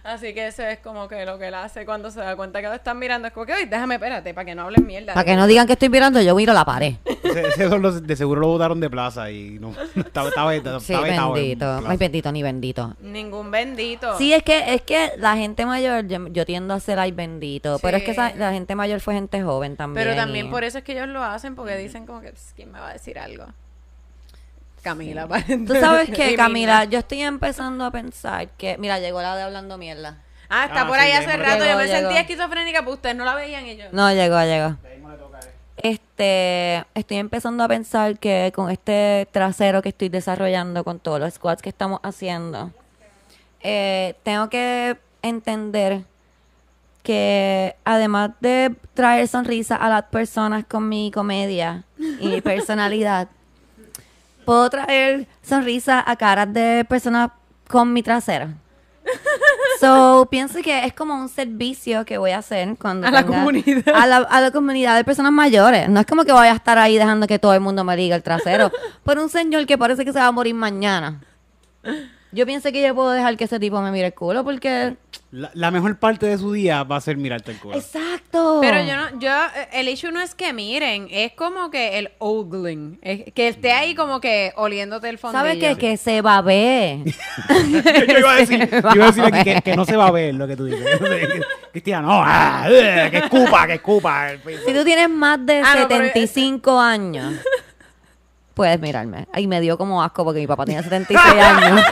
[0.05, 2.67] Así que eso es como que lo que él hace cuando se da cuenta que
[2.69, 3.29] lo están mirando.
[3.29, 5.15] Es como que, oye, déjame, espérate, para que no hablen mierda.
[5.15, 6.95] Para que no digan que estoy mirando, yo miro la pared.
[7.23, 10.81] Ese, ese son los- de seguro lo botaron de plaza y no, estaba, estaba, estaba,
[10.81, 11.83] Sí, estaba bendito.
[11.87, 12.97] Ay, bendito ni bendito.
[13.01, 14.19] Ningún bendito.
[14.19, 17.79] Sí, es que, es que la gente mayor, yo, yo tiendo a ser ay bendito,
[17.81, 20.07] pero es que esa- la gente mayor fue gente joven también.
[20.07, 22.53] Pero también y- por eso es que ellos lo hacen, porque dicen como que, "Pss,
[22.57, 23.47] ¿quién me va a decir algo?
[24.83, 25.29] Camila,
[25.67, 26.35] Tú sabes que.
[26.37, 30.19] Camila, yo estoy empezando a pensar que, mira, llegó la de hablando mierda.
[30.49, 31.65] Ah, está Ah, por sí, ahí hace rato.
[31.65, 31.99] llegó, yo me llegó.
[32.01, 33.87] sentía esquizofrénica, pues ustedes no la veían yo.
[33.93, 34.77] No, llegó, llegó.
[35.77, 41.35] Este, estoy empezando a pensar que con este trasero que estoy desarrollando, con todos los
[41.35, 42.71] squats que estamos haciendo,
[43.63, 46.03] eh, tengo que entender
[47.03, 53.29] que además de traer sonrisa a las personas con mi comedia y mi personalidad,
[54.45, 57.31] puedo traer sonrisa a caras de personas
[57.69, 58.49] con mi trasero.
[59.81, 63.83] So, pienso que es como un servicio que voy a hacer cuando A la comunidad.
[63.93, 65.89] A la, a la comunidad de personas mayores.
[65.89, 68.15] No es como que voy a estar ahí dejando que todo el mundo me liga
[68.15, 68.71] el trasero.
[69.03, 71.21] Por un señor que parece que se va a morir mañana.
[72.35, 74.97] Yo pienso que yo puedo dejar que ese tipo me mire el culo porque...
[75.31, 77.77] La, la mejor parte de su día va a ser mirarte el culo.
[77.77, 78.59] Exacto.
[78.63, 82.11] Pero yo no, yo, eh, el issue no es que miren, es como que el
[82.19, 85.41] ogling, es que esté ahí como que oliéndote el fondillo.
[85.45, 85.77] ¿Sabes qué?
[85.77, 86.99] Que se va a ver.
[88.09, 90.11] yo iba a decir, yo iba a decir aquí que, que no se va a
[90.11, 90.83] ver lo que tú dices.
[91.73, 94.29] Cristiano, no, ah, eh, que escupa, que escupa.
[94.67, 97.35] Si tú tienes más de Ah, no, pero- 75 años,
[98.55, 99.27] puedes mirarme.
[99.33, 101.83] Ay, me dio como asco porque mi papá tenía 76 años.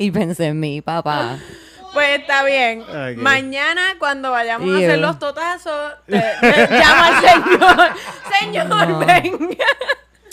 [0.00, 1.38] Y pensé en mi papá.
[1.92, 2.84] Pues está bien.
[3.18, 7.90] Mañana cuando vayamos a hacer los totazos, te, te llama al señor.
[8.40, 9.64] Señor, venga.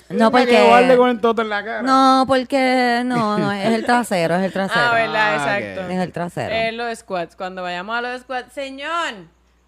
[0.10, 1.12] No, Que guarde con porque...
[1.12, 1.82] el toto en la cara.
[1.82, 3.02] No, porque...
[3.04, 4.86] No, no, es el trasero, es el trasero.
[4.86, 5.92] Ah, verdad, Ah, exacto.
[5.92, 6.56] Es el trasero.
[6.56, 7.36] Es los squats.
[7.36, 9.16] Cuando vayamos a los squats, señor,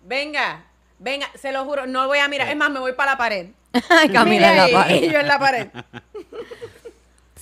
[0.05, 0.63] venga,
[0.97, 2.47] venga, se lo juro, no voy a mirar.
[2.47, 3.47] Es más, me voy para la pared.
[4.13, 5.03] Camina Mire en la pared.
[5.03, 5.67] Y yo en la pared.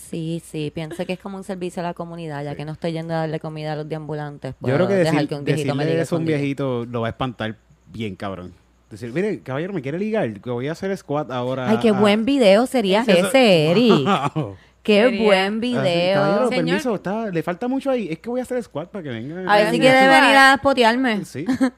[0.10, 2.94] Sí, sí, pienso que es como un servicio a la comunidad, ya que no estoy
[2.94, 4.56] yendo a darle comida a los deambulantes.
[4.62, 7.02] Yo creo que dejar decir, que un viejito me diga eso a un viejito lo
[7.02, 7.56] va a espantar
[7.92, 8.54] bien, cabrón.
[8.90, 11.70] Decir, mire, caballero, me quiere ligar, que voy a hacer squat ahora.
[11.70, 12.00] Ay, qué ah".
[12.00, 13.92] buen video sería Eso- ese, Eric.
[14.36, 14.56] Wow.
[14.88, 16.16] Qué Quería- buen Ah, sí, video.
[16.22, 16.66] caballero, Señor.
[16.66, 18.08] permiso, está, le falta mucho ahí.
[18.10, 19.50] Es que voy a hacer squat para que vengan.
[19.50, 21.26] a ver si quiere venir a spotearme.
[21.26, 21.46] Sí.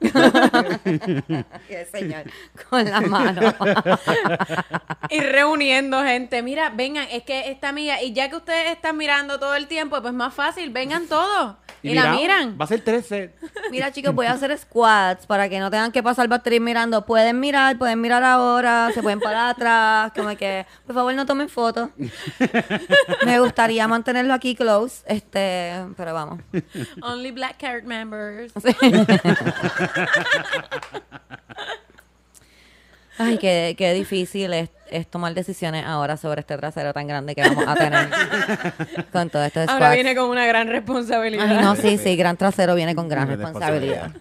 [1.68, 2.22] Qué señor,
[2.70, 3.52] con la mano.
[5.10, 6.40] Y reuniendo gente.
[6.42, 10.00] Mira, vengan, es que esta amiga, y ya que ustedes están mirando todo el tiempo,
[10.00, 11.56] pues más fácil, vengan todos.
[11.82, 12.56] Y, la mira, miran.
[12.60, 13.32] Va a ser 13.
[13.70, 17.06] Mira, chicos, voy a hacer squats para que no tengan que pasar batería mirando.
[17.06, 20.12] Pueden mirar, pueden mirar ahora, se pueden parar atrás.
[20.14, 21.90] Como que, por favor, no tomen fotos.
[23.24, 26.40] Me gustaría mantenerlo aquí close, este, pero vamos.
[27.02, 28.52] Only Black Card members.
[33.22, 37.42] Ay, qué, qué difícil es, es tomar decisiones ahora sobre este trasero tan grande que
[37.42, 38.08] vamos a tener
[39.12, 39.94] con todo esto de Ahora squats.
[39.94, 41.46] viene con una gran responsabilidad.
[41.46, 44.12] Ay, no, sí, sí, gran trasero viene con gran responsabilidad.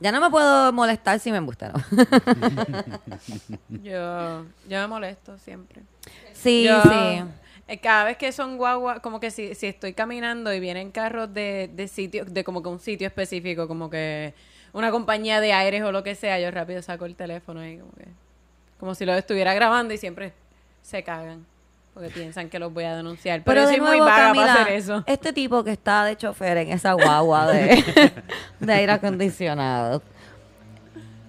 [0.00, 1.80] Ya no me puedo molestar si me embusta, ¿no?
[3.82, 5.82] Yo, yo me molesto siempre.
[6.32, 7.22] Sí, Yo, sí.
[7.68, 11.32] eh, Cada vez que son guagua, como que si, si estoy caminando y vienen carros
[11.32, 14.34] de, de sitio, de como que un sitio específico, como que
[14.74, 17.92] una compañía de aires o lo que sea, yo rápido saco el teléfono y como
[17.92, 18.04] que,
[18.78, 20.34] como si lo estuviera grabando y siempre
[20.82, 21.46] se cagan.
[21.94, 23.42] Porque piensan que los voy a denunciar.
[23.44, 25.04] Pero, Pero yo de soy nuevo, muy vaga Camila, para hacer eso.
[25.06, 27.84] este tipo que está de chofer en esa guagua de,
[28.60, 30.02] de aire acondicionado.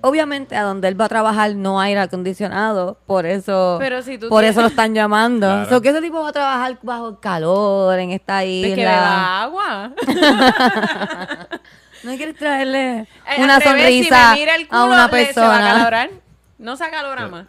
[0.01, 4.17] Obviamente a donde él va a trabajar no hay aire acondicionado, por eso Pero si
[4.17, 5.45] tú por tienes- eso lo están llamando.
[5.47, 5.69] Claro.
[5.69, 8.91] So que ese tipo va a trabajar bajo el calor en esta Es que isla.
[8.91, 9.91] beba agua.
[12.03, 15.33] ¿No quieres traerle Eh, una revés, sonrisa si me mira el culo, a una le-
[15.33, 16.11] se va a persona?
[16.57, 17.45] No se acalora más.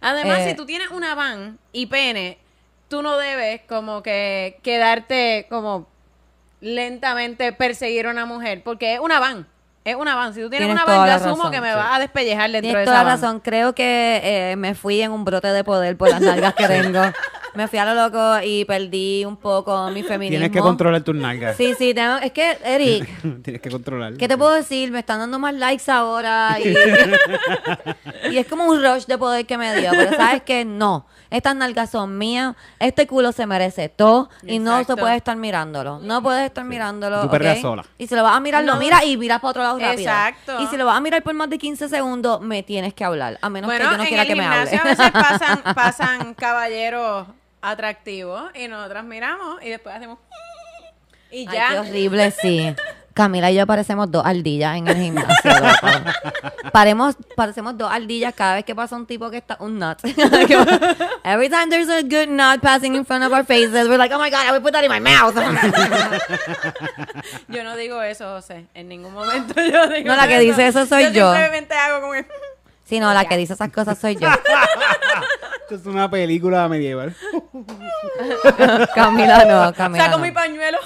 [0.00, 2.38] Además, Eh, si tú tienes una van y pene,
[2.88, 5.88] tú no debes como que quedarte como
[6.60, 9.46] lentamente perseguir a una mujer, porque es una van.
[9.84, 10.34] Es una van.
[10.34, 11.76] Si tú tienes, Tienes yo la asumo que me sí.
[11.76, 13.40] vas a despellejar dentro Tienes de toda esa razón.
[13.40, 17.00] Creo que eh, me fui en un brote de poder por las nalgas que tengo.
[17.54, 20.38] Me fui a lo loco y perdí un poco mi feminismo.
[20.38, 21.56] Tienes que controlar tus nalgas.
[21.56, 23.08] Sí, sí, tengo- es que, Eric,
[23.42, 24.14] Tienes que controlar.
[24.18, 24.90] ¿qué te puedo decir?
[24.92, 26.74] Me están dando más likes ahora y,
[28.30, 29.90] y es como un rush de poder que me dio.
[29.90, 34.76] Pero sabes que no, estas nalgas son mías, este culo se merece todo y no
[34.76, 35.00] se Exacto.
[35.00, 35.98] puede estar mirándolo.
[36.00, 37.28] No puedes estar mirándolo.
[37.28, 37.84] Tú sola.
[37.98, 38.80] Y si lo vas a mirar, lo No.
[38.80, 40.00] miras y miras para otro lado rápido.
[40.10, 40.60] Exacto.
[40.60, 43.38] Y si lo vas a mirar por más de 15 segundos, me tienes que hablar.
[43.40, 44.70] A menos Bueno, que yo no en quiera el que me hable.
[44.70, 47.26] gimnasio a veces pasan, pasan caballeros
[47.62, 50.18] atractivos y nosotras miramos y después hacemos
[51.30, 51.68] y Ay, ya.
[51.70, 52.74] qué horrible, sí.
[53.20, 55.50] Camila y yo parecemos dos ardillas en el gimnasio.
[55.50, 55.88] loco.
[56.72, 59.98] Paremos, parecemos dos ardillas cada vez que pasa un tipo que está un nut.
[61.24, 64.18] Every time there's a good nut passing in front of our faces, we're like, oh
[64.18, 65.34] my god, I would put that in my mouth.
[67.48, 68.66] Yo no digo eso, José.
[68.72, 71.30] En ningún momento yo digo No, la que dice eso soy yo.
[71.32, 72.26] simplemente hago como que...
[72.84, 74.28] sí, no, la que dice esas cosas soy yo.
[75.62, 77.14] Esto es una película medieval.
[78.94, 80.24] Camila no, Camila Saco no.
[80.24, 80.78] mi pañuelo.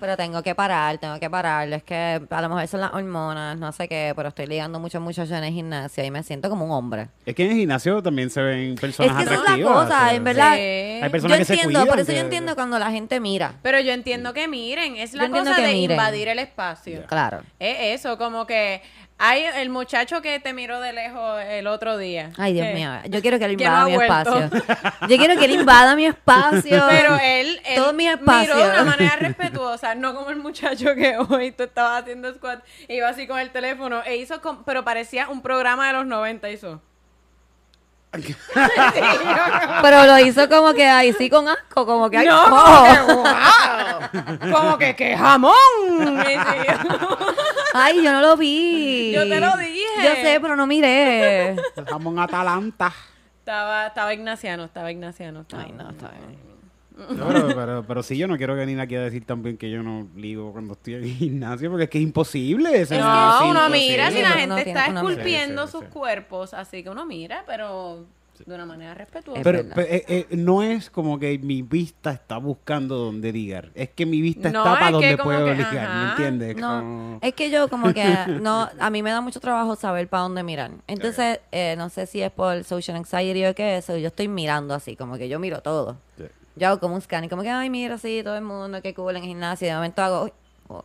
[0.00, 1.72] Pero tengo que parar, tengo que parar.
[1.72, 5.02] Es que a lo mejor son las hormonas, no sé qué, pero estoy ligando muchos
[5.02, 7.08] muchachos en el gimnasio y me siento como un hombre.
[7.26, 9.72] Es que en el gimnasio también se ven personas Es que esa es la atractivas.
[9.72, 10.54] cosa, o sea, en verdad.
[10.54, 10.60] Sí.
[11.02, 13.18] Hay personas yo que se entiendo, cuidan, por eso que- yo entiendo cuando la gente
[13.18, 13.54] mira.
[13.60, 14.94] Pero yo entiendo que miren.
[14.94, 15.90] Es la cosa de miren.
[15.90, 17.02] invadir el espacio.
[17.08, 17.40] Claro.
[17.58, 18.82] Es eso, como que
[19.18, 22.30] hay el muchacho que te miró de lejos el otro día.
[22.38, 22.90] Ay, Dios mío.
[23.08, 24.38] Yo quiero que él que invada no mi vuelto.
[24.38, 24.76] espacio.
[25.08, 26.84] Yo quiero que él invada mi espacio.
[26.88, 28.54] Pero él, él Todo mi espacio.
[28.54, 32.64] miró de una manera respetuosa, no como el muchacho que hoy tú estabas haciendo squat,
[32.88, 36.48] iba así con el teléfono, e hizo, con- pero parecía un programa de los 90
[36.50, 36.80] hizo.
[39.82, 43.12] Pero lo hizo como que ahí sí con asco, como que ay, No, como que,
[43.12, 45.54] wow, como que qué jamón.
[47.74, 49.12] Ay, yo no lo vi.
[49.12, 50.02] Yo te lo dije.
[50.02, 51.54] Yo sé, pero no miré.
[51.88, 52.92] Jamón Atalanta.
[53.40, 55.42] Estaba, estaba Ignaciano, estaba Ignaciano.
[55.42, 56.47] estaba- Ay, no, está bien.
[56.98, 59.82] No, pero, pero, pero sí, yo no quiero venir aquí a decir también que yo
[59.82, 62.80] no ligo cuando estoy en el gimnasio, porque es que es imposible.
[62.80, 63.00] eso No,
[63.36, 63.78] es uno imposible.
[63.90, 65.90] mira si la gente está esculpiendo Sí, sí, sus sí.
[65.92, 68.04] cuerpos, así que uno mira, pero
[68.46, 69.40] de una manera respetuosa.
[69.40, 73.70] Es Pero, eh, eh, no es como que mi vista está buscando donde ligar.
[73.74, 76.56] Es que mi vista No, está es para donde puedo que, ligar, ¿me entiendes?
[76.56, 78.04] No, Como- es que yo como que
[78.40, 80.70] no, a mí me da mucho trabajo saber para dónde mirar.
[80.86, 84.72] Entonces, eh, no sé si es por social anxiety o qué, eso, yo estoy mirando
[84.72, 85.96] así, como que yo miro todo.
[86.16, 86.24] Sí.
[86.58, 88.94] Yo hago como un scan y como que, ay, mira así, todo el mundo, qué
[88.94, 89.66] cool en el gimnasio.
[89.66, 90.32] Y de momento hago, uy,
[90.68, 90.82] oh,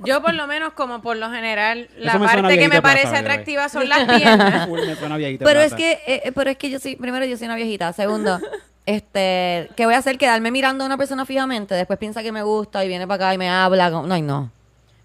[0.00, 3.16] Yo por lo menos, como por lo general, la parte que me parece way.
[3.20, 4.68] atractiva son las piernas.
[4.86, 7.46] Me suena Pero es que, eh, eh, pero es que yo soy, primero yo soy
[7.46, 8.40] una viejita, segundo,
[8.86, 10.18] este, ¿qué voy a hacer?
[10.18, 13.34] Quedarme mirando a una persona fijamente, después piensa que me gusta y viene para acá
[13.34, 14.50] y me habla, no, ay, no.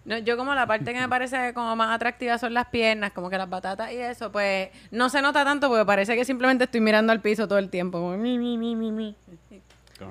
[0.05, 3.29] No, yo como la parte que me parece como más atractiva son las piernas, como
[3.29, 6.81] que las batatas y eso, pues no se nota tanto porque parece que simplemente estoy
[6.81, 7.99] mirando al piso todo el tiempo.
[7.99, 9.15] como mi, mi, mi, mi, mi.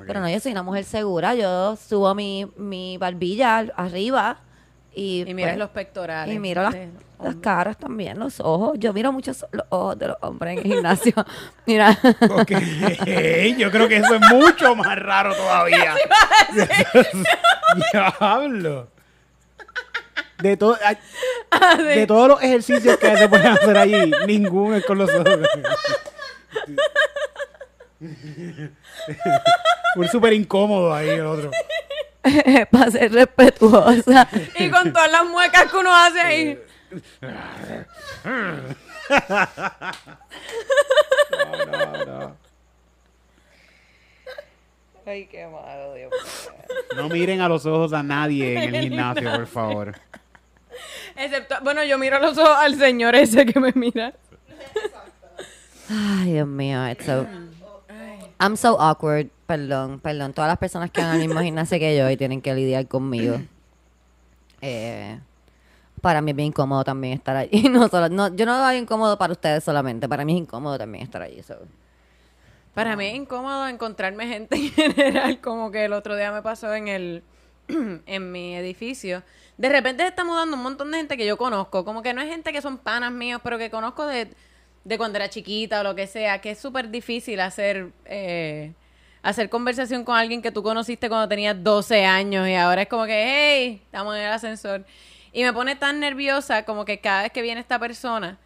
[0.07, 1.35] Pero no, yo soy una mujer segura.
[1.35, 4.39] Yo subo mi, mi barbilla arriba
[4.95, 6.35] y, Y miras pues, los pectorales.
[6.35, 6.75] Y miro las,
[7.43, 8.79] caras también, los ojos.
[8.79, 11.13] Yo miro mucho so- los ojos de los hombres en el gimnasio.
[11.67, 11.91] Mira.
[12.31, 12.51] Ok,
[13.59, 15.95] yo creo que eso es mucho más raro todavía.
[17.93, 18.89] Diablo.
[20.43, 20.97] De, to- ay,
[21.97, 25.39] de todos los ejercicios que se pueden hacer allí, ninguno es con los ojos.
[29.95, 31.51] Fue súper incómodo ahí el otro.
[32.71, 34.29] para ser respetuosa.
[34.59, 36.59] Y con todas las muecas que uno hace ahí.
[41.71, 42.37] No, no.
[45.05, 46.13] Ay, qué malo, Dios
[46.97, 49.95] No miren a los ojos a nadie en el gimnasio, por favor.
[51.17, 54.13] Excepto, bueno, yo miro los ojos al señor ese que me mira.
[55.89, 57.27] Ay, Dios mío, it's so...
[58.43, 59.29] I'm so awkward.
[59.47, 60.33] Perdón, perdón.
[60.33, 63.41] Todas las personas que van al mismo gimnasio que yo y tienen que lidiar conmigo.
[64.61, 65.19] Eh,
[66.01, 67.69] para mí es bien incómodo también estar allí.
[67.71, 70.09] No solo, no, yo no lo hago incómodo para ustedes solamente.
[70.09, 71.41] Para mí es incómodo también estar allí.
[71.43, 71.55] so.
[72.75, 76.75] Para mí es incómodo encontrarme gente en general, como que el otro día me pasó
[76.75, 77.23] en el
[77.69, 79.23] en mi edificio.
[79.63, 82.21] De repente se está mudando un montón de gente que yo conozco, como que no
[82.21, 84.29] es gente que son panas míos, pero que conozco de,
[84.85, 88.73] de cuando era chiquita o lo que sea, que es súper difícil hacer eh,
[89.23, 93.05] hacer conversación con alguien que tú conociste cuando tenías 12 años y ahora es como
[93.05, 94.85] que, hey, estamos en el ascensor.
[95.33, 98.39] Y me pone tan nerviosa como que cada vez que viene esta persona,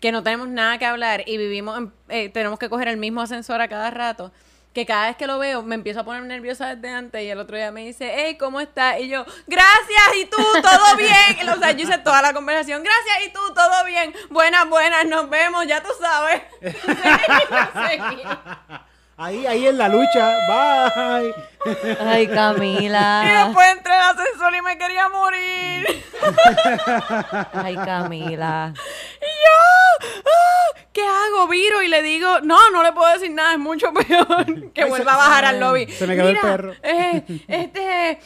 [0.00, 3.22] que no tenemos nada que hablar y vivimos, en- eh, tenemos que coger el mismo
[3.22, 4.32] ascensor a cada rato,
[4.78, 7.40] que cada vez que lo veo me empiezo a poner nerviosa desde antes y el
[7.40, 9.00] otro día me dice, hey, ¿cómo estás?
[9.00, 10.36] Y yo, gracias, ¿y tú?
[10.36, 11.48] ¿Todo bien?
[11.48, 13.40] O sea, yo hice toda la conversación, gracias, ¿y tú?
[13.54, 14.14] ¿Todo bien?
[14.30, 16.42] Buenas, buenas, nos vemos, ya tú sabes.
[19.20, 20.36] Ahí, ahí en la lucha.
[20.46, 21.34] Bye.
[22.00, 23.44] Ay, Y Camila.
[23.46, 26.04] después entré al ascensor y me quería morir.
[27.52, 28.72] Ay, Camila.
[29.20, 31.48] Y yo, "Ah, ¿qué hago?
[31.48, 35.14] Viro y le digo, no, no le puedo decir nada, es mucho peor que vuelva
[35.14, 35.88] a bajar al lobby.
[35.90, 36.74] se me quedó el Mira, perro.
[36.82, 38.20] eh, este,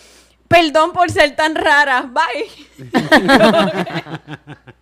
[0.47, 2.51] perdón por ser tan rara, bye.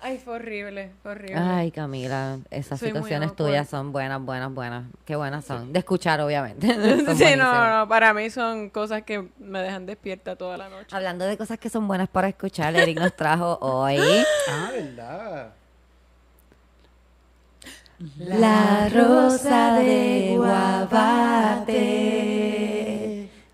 [0.00, 1.36] Ay, fue horrible, fue horrible.
[1.36, 2.38] Ay, Camila.
[2.50, 4.84] Esas Soy situaciones tuyas son buenas, buenas, buenas.
[5.04, 5.72] Qué buenas son.
[5.72, 6.68] De escuchar, obviamente.
[7.16, 10.94] Sí, no, no, para mí son cosas que me dejan despierta toda la noche.
[10.94, 13.98] Hablando de cosas que son buenas para escuchar, Eric nos trajo hoy
[14.48, 15.52] Ah, verdad.
[18.18, 21.88] La rosa de Guabate.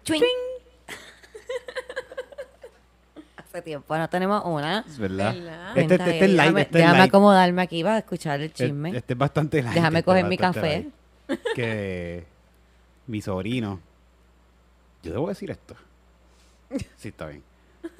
[0.04, 0.43] Chuing.
[3.54, 4.80] Hace tiempo no tenemos una.
[4.80, 5.32] Es verdad.
[5.32, 5.68] ¿Verdad?
[5.68, 6.40] Este, Cuenta, este es light.
[6.40, 7.08] déjame, Este es déjame light.
[7.08, 8.96] acomodarme aquí para escuchar el Este- chisme.
[8.96, 9.74] Este es bastante light.
[9.76, 10.90] Déjame este coger mi café.
[11.28, 11.40] light.
[11.54, 12.24] Que
[13.06, 13.78] mi sobrino.
[15.04, 15.76] Yo debo decir esto.
[16.96, 17.44] Sí, está bien.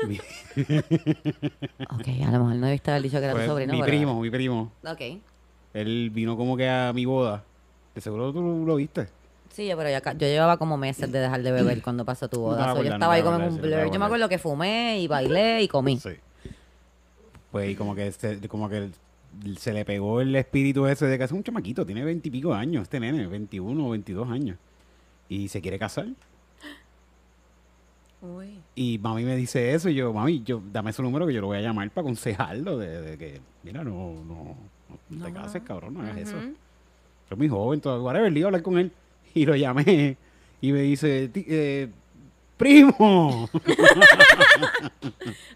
[0.08, 0.18] Mi,
[0.58, 3.72] Ok, a lo mejor no debiste haber dicho que era tu pues, sobrino.
[3.74, 4.72] mi pero- primo, mi primo.
[4.84, 5.00] Ok.
[5.72, 7.44] Él vino como que a mi boda.
[7.94, 9.06] De seguro tú lo viste.
[9.54, 12.40] Sí, yo, pero yo, yo llevaba como meses de dejar de beber cuando pasó tu
[12.40, 12.74] boda.
[12.74, 13.92] So, yo estaba no ahí como en un blur.
[13.92, 15.96] Yo me acuerdo que fumé y bailé y comí.
[16.00, 16.10] Sí.
[17.52, 18.90] Pues y como que se, como que
[19.56, 22.98] se le pegó el espíritu ese de que es un chamaquito, tiene veintipico años, este
[22.98, 24.58] nene, 21 o 22 años.
[25.28, 26.08] Y se quiere casar.
[28.20, 28.58] Uy.
[28.74, 31.46] Y mami me dice eso y yo, mami, yo dame su número que yo lo
[31.46, 33.92] voy a llamar para aconsejarlo de, de que, mira, no,
[34.24, 34.56] no,
[35.10, 35.32] no te No.
[35.32, 36.36] cases, cabrón, no hagas eso.
[36.36, 36.54] Ujú.
[37.28, 38.90] Soy muy joven, todo, whatever, le iba a hablar con él.
[39.35, 40.16] Y lo llamé
[40.61, 41.88] y me dice, "Ti- eh,
[42.57, 43.49] primo,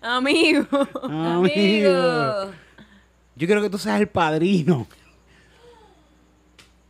[0.02, 0.66] Amigo.
[1.04, 2.50] amigo,
[3.36, 4.86] yo quiero que tú seas el padrino.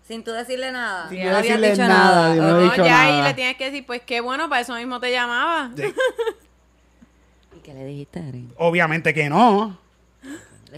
[0.07, 1.11] Sin tú decirle nada.
[1.11, 2.37] Sin no decirle dicho nada, nada.
[2.37, 4.63] yo no he No, dicho ya ahí le tienes que decir, pues qué bueno, para
[4.63, 5.71] eso mismo te llamaba.
[5.77, 8.23] ¿Y qué le dijiste?
[8.57, 9.77] Obviamente que no.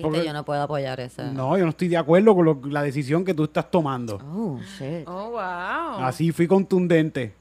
[0.03, 1.22] Porque- yo no puedo apoyar eso.
[1.24, 4.16] No, yo no estoy de acuerdo con lo- la decisión que tú estás tomando.
[4.33, 5.07] Oh, shit.
[5.09, 6.05] Oh, wow.
[6.05, 7.35] Así fui contundente.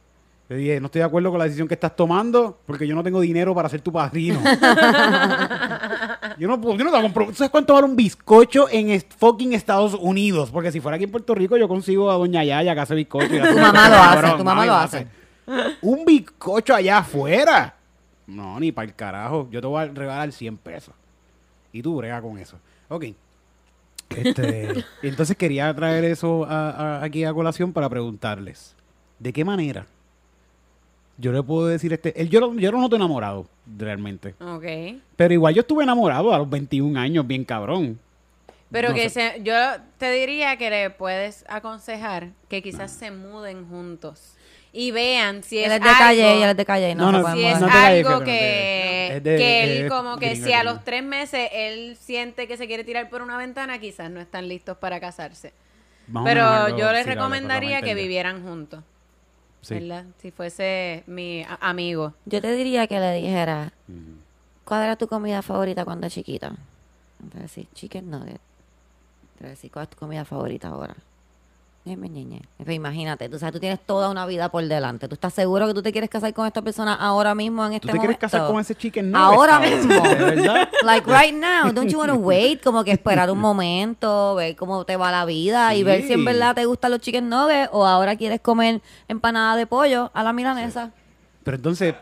[0.50, 3.04] Le dije, no estoy de acuerdo con la decisión que estás tomando porque yo no
[3.04, 4.40] tengo dinero para ser tu padrino.
[6.40, 7.26] yo no puedo, yo no te compro.
[7.28, 10.50] ¿Tú sabes cuánto vale un bizcocho en est- fucking Estados Unidos?
[10.52, 13.28] Porque si fuera aquí en Puerto Rico yo consigo a Doña Yaya que hace bizcocho.
[13.36, 15.08] y Tu mamá lo hace, Cabrón, tu mamá lo hace.
[15.82, 17.76] Un bizcocho allá afuera.
[18.28, 19.48] No, ni para el carajo.
[19.52, 20.94] Yo te voy a regalar 100 pesos.
[21.72, 22.58] Y tú brega con eso.
[22.88, 23.06] Ok.
[24.16, 28.76] Este, entonces quería traer eso a- a- aquí a colación para preguntarles.
[29.20, 29.86] ¿De qué manera
[31.18, 33.46] yo le puedo decir este, él, yo, lo- yo no estoy enamorado,
[33.78, 34.36] realmente.
[34.40, 34.64] Ok.
[35.18, 38.00] Pero igual yo estuve enamorado a los 21 años, bien cabrón.
[38.72, 39.54] Pero No que se- yo
[39.98, 44.36] te diría que le puedes aconsejar que quizás se muden juntos
[44.72, 46.96] y vean si es Él es de algo, calle y él es de calle y
[46.96, 50.18] no, No, se no, pueden si es no algo que es de- él es como
[50.18, 53.80] que si a los tres meses él siente que se quiere tirar por una ventana,
[53.80, 55.54] quizás no están listos para casarse.
[56.08, 58.84] Más Pero yo les recomendaría que a vivieran juntos.
[59.62, 59.74] Sí.
[59.74, 60.06] ¿verdad?
[60.22, 62.14] Si fuese mi a- amigo.
[62.26, 63.74] Yo te diría que le dijera.
[64.64, 66.56] ¿cuál era tu comida favorita cuando chiquita?
[67.34, 68.40] Te decir, chicken nugget.
[69.40, 70.96] Te decir, ¿cuál es tu comida favorita ahora?
[71.86, 75.08] Imagínate, tú sabes, tú tienes toda una vida por delante.
[75.08, 77.76] ¿Tú estás seguro que tú te quieres casar con esta persona ahora mismo en ¿Tú
[77.76, 78.02] este te momento?
[78.02, 79.94] quieres casar con ese chicken nugget, Ahora mismo.
[80.08, 80.70] ¿De verdad?
[80.84, 82.62] Like right now, don't you want to wait?
[82.64, 86.26] Como que esperar un momento, ver cómo te va la vida y ver si en
[86.26, 90.34] verdad te gustan los chicken nuggets o ahora quieres comer empanada de pollo a la
[90.34, 90.92] milanesa.
[91.44, 91.96] Pero entonces,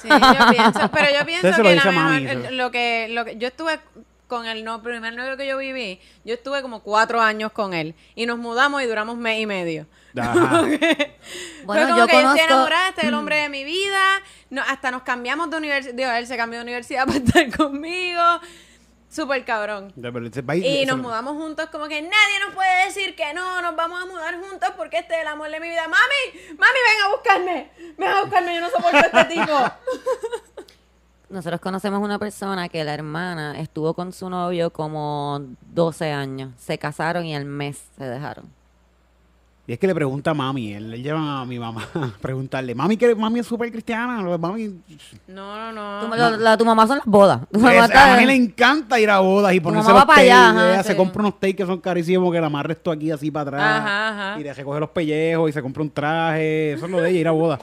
[0.00, 3.78] Sí, yo pienso, pero yo pienso que, la mejor- lo que lo que yo estuve
[4.28, 7.94] con el no, primer novio que yo viví, yo estuve como cuatro años con él
[8.14, 9.86] y nos mudamos y duramos mes y medio.
[10.16, 10.62] ajá.
[11.64, 12.36] Bueno, Fue como yo que yo conozco...
[12.36, 15.94] estoy enamorada, este es el hombre de mi vida, no, hasta nos cambiamos de universidad,
[15.94, 18.22] digo, él se cambió de universidad para estar conmigo,
[19.10, 19.92] súper cabrón.
[20.64, 24.02] Y nos no- mudamos juntos como que nadie nos puede decir que no, nos vamos
[24.02, 25.82] a mudar juntos porque este es el amor de mi vida.
[25.88, 29.52] Mami, mami, ven a buscarme, ven a buscarme, yo no soporto a este tipo.
[31.30, 35.42] Nosotros conocemos una persona que la hermana estuvo con su novio como
[35.74, 36.52] 12 años.
[36.58, 38.46] Se casaron y al mes se dejaron.
[39.66, 42.74] Y es que le pregunta a mami, él le lleva a mi mamá a preguntarle,
[42.74, 44.80] mami, que mami es súper cristiana, mami...
[45.26, 46.16] No, no, Tu, no.
[46.16, 47.40] lo- la- tu mamá son las bodas.
[47.52, 50.06] Tu mamá Es- está- a mí le encanta ir a bodas y ponerse mamá los
[50.06, 52.72] para takes, allá, ajá, ella se compra unos takes que son carísimos, que la amarra
[52.72, 54.40] esto aquí así para atrás, Ajá, ajá.
[54.40, 57.20] y le recoge los pellejos y se compra un traje, eso es lo de ella,
[57.20, 57.60] ir a bodas.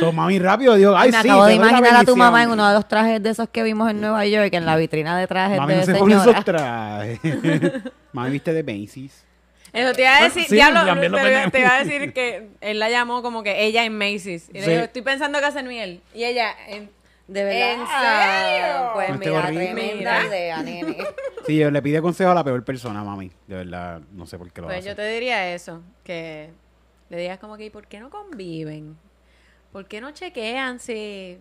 [0.00, 2.66] So, mami rápido, digo, ay, me sí, acabo de imaginar a tu mamá en uno
[2.68, 5.58] de los trajes de esos que vimos en Nueva York, en la vitrina de trajes
[5.58, 6.30] Mami de no se pone señora.
[6.32, 7.20] esos trajes.
[8.12, 9.24] mami viste de Macy's.
[9.72, 11.52] Eso te iba a decir, sí, diablo, te, iba- tenemos.
[11.52, 14.48] te iba a decir que él la llamó como que ella en Macy's.
[14.50, 14.70] Y le Sí.
[14.70, 16.00] digo, estoy pensando que hacen miel.
[16.14, 16.90] Y ella en...
[17.28, 17.72] De verdad.
[17.72, 18.90] ¿En serio?
[18.94, 19.64] Pues No mira, horrible.
[19.66, 20.26] tremenda Mira.
[20.26, 20.96] idea, nene.
[21.46, 23.30] Sí, yo le pide consejo a la peor persona, mami.
[23.46, 24.88] De verdad, no sé por qué lo Pues hace.
[24.88, 26.50] yo te diría eso, que
[27.08, 28.96] le digas como que, ¿y por qué no conviven?
[29.76, 31.38] ¿Por qué no chequean si,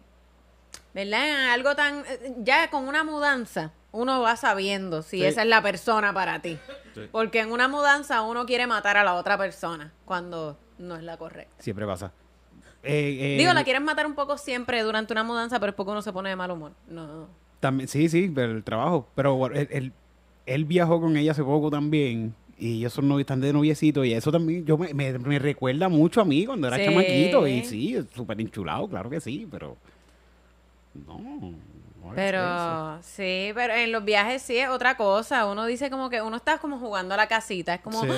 [0.93, 1.53] verdad?
[1.53, 2.03] Algo tan,
[2.39, 5.25] ya con una mudanza, uno va sabiendo si Sí.
[5.25, 6.59] esa es la persona para ti.
[7.13, 11.15] Porque en una mudanza uno quiere matar a la otra persona cuando no es la
[11.15, 11.63] correcta.
[11.63, 12.11] Siempre pasa.
[12.83, 15.93] Eh, eh, Digo, la quieres matar un poco siempre durante una mudanza, pero es porque
[15.93, 16.73] uno se pone de mal humor.
[16.89, 17.29] No.
[17.61, 19.07] También, sí, sí, pero el trabajo.
[19.15, 19.93] Pero él, él,
[20.45, 22.35] él viajó con ella hace poco también.
[22.57, 24.03] Y ellos son están de noviecito.
[24.05, 26.85] Y eso también yo me, me- me recuerda mucho a mí cuando era Sí.
[26.85, 27.47] chamaquito.
[27.47, 29.75] Y sí, súper enchulado, claro que sí, pero.
[31.05, 31.53] No.
[32.13, 35.47] Pero sí, pero en los viajes sí es otra cosa.
[35.47, 37.73] Uno dice como que uno está como jugando a la casita.
[37.73, 38.09] Es como, Sí.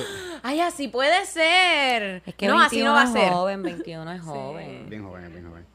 [0.44, 2.22] ay, así puede ser.
[2.26, 3.32] Es que no, 21 así no va a es ser.
[3.32, 4.90] joven, 21 es joven.
[4.90, 5.66] Bien joven, bien joven.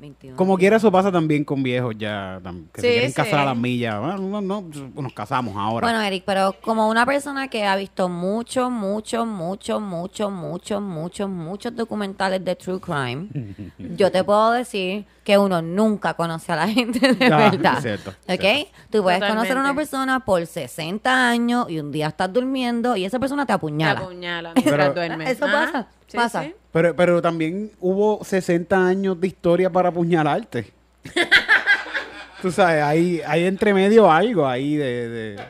[0.00, 0.36] 21.
[0.36, 2.40] Como quiera, eso pasa también con viejos ya,
[2.72, 3.46] que se Sí, quieren casar a sí.
[3.48, 3.94] las millas.
[3.96, 5.86] Ah, no, no, nos casamos ahora.
[5.86, 11.28] Bueno, Eric, pero como una persona que ha visto muchos, muchos, muchos, muchos, muchos, muchos,
[11.28, 13.28] muchos documentales de True Crime,
[13.96, 17.80] yo te puedo decir que uno nunca conoce a la gente de Ah, verdad.
[17.80, 18.40] cierto, ¿Ok?
[18.40, 18.70] cierto.
[18.90, 23.04] Tú puedes conocer a una persona por 60 años y un día estás durmiendo y
[23.04, 24.00] esa persona te Te apuñala.
[24.00, 25.30] apuñala mientras duermes.
[25.30, 25.66] Eso Ajá.
[25.66, 26.42] pasa, Sí, pasa.
[26.44, 26.54] sí.
[26.72, 30.72] Pero, pero también hubo 60 años de historia para apuñalarte.
[32.42, 35.08] Tú sabes, hay, hay entre medio algo ahí de...
[35.08, 35.40] de-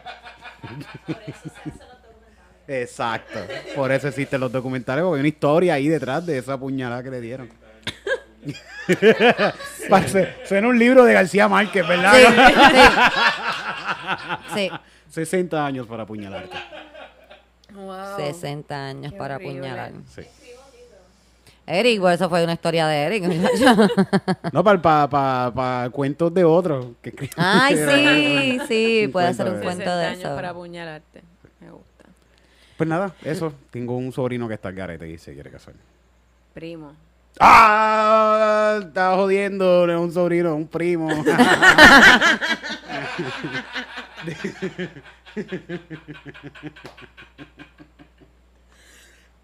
[2.67, 3.41] Exacto.
[3.75, 7.11] Por eso existen los documentales, porque hay una historia ahí detrás de esa puñalada que
[7.11, 7.49] le dieron.
[9.89, 12.15] Parece- Suena un libro de García Márquez, ¿verdad?
[14.55, 14.71] Sí, sí.
[15.11, 16.57] 60 años para apuñalarte.
[17.75, 18.17] Wow.
[18.17, 19.59] 60 años Qué para horrible.
[19.59, 19.93] apuñalar.
[20.15, 20.23] Sí.
[21.71, 23.25] Eric, pues eso fue una historia de Eric.
[24.53, 26.87] No, para pa, pa, pa cuentos de otros.
[27.01, 27.13] que.
[27.37, 30.35] Ay, sí, sí, puede ser un de- cuento 60 de años eso.
[30.35, 31.23] para apuñalarte.
[31.61, 32.05] Me gusta.
[32.77, 33.53] Pues nada, eso.
[33.71, 35.75] Tengo un sobrino que está al garete y se quiere casar.
[36.55, 36.93] Primo.
[37.39, 38.81] ¡Ah!
[38.83, 41.09] Estaba jodiendo, no es un sobrino, un primo.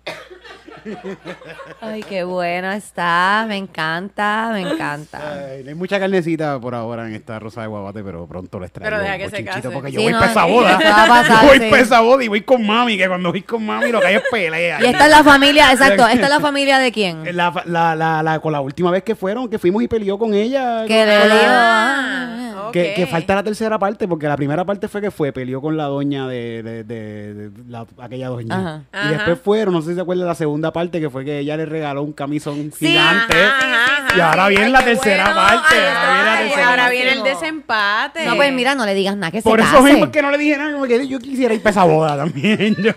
[1.81, 3.45] Ay, qué bueno está.
[3.49, 5.21] Me encanta, me encanta.
[5.51, 8.73] Ay, no hay mucha carnecita por ahora en esta rosa de guabate, pero pronto les
[8.73, 9.71] traigo Pero deja que se case.
[9.71, 10.71] porque yo Sí, voy no, para esa sí, boda.
[10.79, 11.71] eso va a pasar, yo voy sí.
[11.71, 14.15] para esa boda y voy con mami, que cuando voy con mami lo que hay
[14.17, 14.79] es pelea.
[14.83, 17.37] Y esta es la familia, exacto, esta es la familia de quién?
[17.37, 20.35] La, la, la, la- con la última vez que fueron, que fuimos y peleó con
[20.35, 20.85] ella.
[20.87, 22.73] Que le con la- digo, Ah, ok.
[22.73, 25.77] Que, que falta la tercera parte, porque la primera parte fue que fue, peleó con
[25.77, 28.55] la doña de, de, de- de la- aquella doña.
[28.57, 28.83] Ajá.
[28.93, 29.11] Y Ajá.
[29.13, 31.67] después fueron, no sé si se acuerdan, la segunda parte, que fue que ella le
[31.67, 32.89] regaló un camisón Sí.
[32.89, 33.37] gigante.
[33.37, 35.41] Ajá, ajá, y ahora viene Ay, la tercera bueno.
[35.41, 35.77] parte.
[35.77, 36.97] Ahora viene la ay, tercera ahora parte.
[36.97, 38.25] viene el desempate.
[38.27, 39.83] No, pues mira, no le digas nada que se Por eso case.
[39.83, 42.17] mismo es que no le dije nada, como que yo quisiera ir para esa boda
[42.17, 42.77] también.
[42.83, 42.93] Yo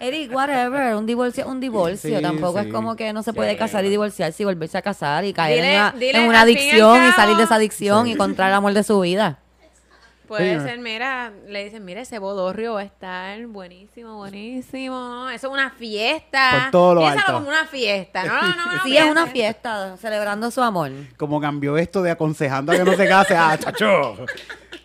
[0.00, 2.16] Eric, whatever, un divorcio, un divorcio.
[2.18, 2.66] Sí, Tampoco sí.
[2.66, 5.92] es como que no se puede casar y divorciarse y volverse a casar y caer
[5.94, 7.16] Dile- en una, en adicción y cabo.
[7.16, 8.10] salir de esa adicción Sí.
[8.10, 9.38] y encontrar el amor de su vida.
[10.38, 15.28] Puede ser, mira, le dicen, mira, ese bodorrio va a estar buenísimo, buenísimo.
[15.30, 16.50] Eso es una fiesta.
[16.62, 17.32] Por todo lo Piénsalo alto.
[17.34, 18.24] como una fiesta.
[18.24, 18.72] No, no, no.
[18.76, 20.90] no Sí, es una fiesta, celebrando su amor.
[21.16, 23.34] Como cambió esto de aconsejando a que no se case.
[23.36, 24.16] Ah, chacho.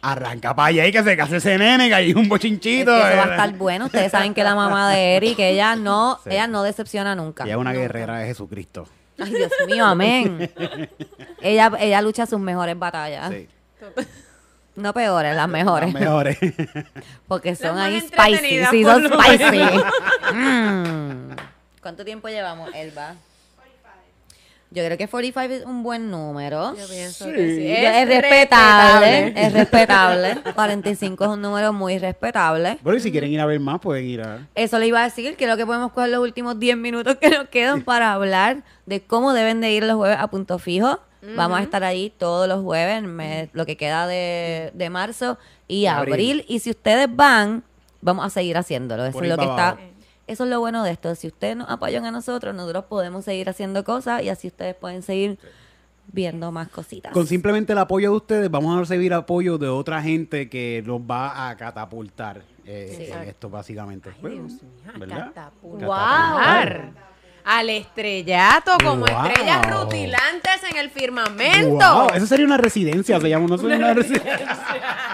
[0.02, 2.92] Arranca para allá y que se case ese nene, que hay un Es bochinchito.
[2.92, 3.86] que eso va a estar bueno.
[3.88, 6.30] Ustedes saben que la mamá de Eric, ella no, Sí.
[6.32, 7.44] ella no decepciona nunca.
[7.44, 8.88] Ella es una guerrera de Jesucristo.
[9.22, 10.50] Ay, Dios mío, amén.
[11.42, 13.30] ella, ella lucha sus mejores batallas.
[13.32, 13.48] Sí.
[14.80, 15.94] No peores, las mejores.
[15.94, 16.38] Las mejores.
[17.28, 18.66] Porque son ahí spicy.
[18.72, 19.60] Sí, son spicy.
[20.34, 21.36] Mm.
[21.82, 23.16] ¿Cuánto tiempo llevamos, Elba?
[24.72, 26.76] Yo creo que 45 es un buen número.
[26.76, 27.32] Yo pienso Sí.
[27.32, 27.72] que sí.
[27.72, 30.38] Es, respetable, es respetable.
[30.54, 32.78] 45 es un número muy respetable.
[32.84, 34.48] Bueno, y si quieren ir a ver más, pueden ir a...
[34.54, 37.50] Eso le iba a decir, creo que podemos coger los últimos 10 minutos que nos
[37.50, 41.00] quedan para hablar de cómo deben de ir los jueves a punto fijo.
[41.36, 45.86] Vamos a estar ahí todos los jueves, me- lo que queda de, de marzo y
[45.88, 46.14] Abril.
[46.14, 46.46] abril.
[46.48, 47.64] Y si ustedes van,
[48.02, 49.04] vamos a seguir haciéndolo.
[49.06, 49.78] Eso Por es lo que está.
[50.28, 51.14] Eso es lo bueno de esto.
[51.16, 55.02] Si ustedes nos apoyan a nosotros, nosotros podemos seguir haciendo cosas y así ustedes pueden
[55.02, 55.40] seguir
[56.12, 57.12] viendo más cositas.
[57.14, 61.02] Con simplemente el apoyo de ustedes, vamos a recibir apoyo de otra gente que nos
[61.02, 63.28] va a catapultar eh, Sí.
[63.28, 64.12] esto, básicamente.
[64.22, 64.48] Bueno,
[64.98, 65.32] ¿verdad?
[65.34, 66.92] Catapultar.
[67.46, 69.26] Al estrellato, como Wow.
[69.26, 71.94] estrellas rutilantes en el firmamento.
[71.94, 74.58] Wow, eso sería una residencia, se llama, no sería una residencia.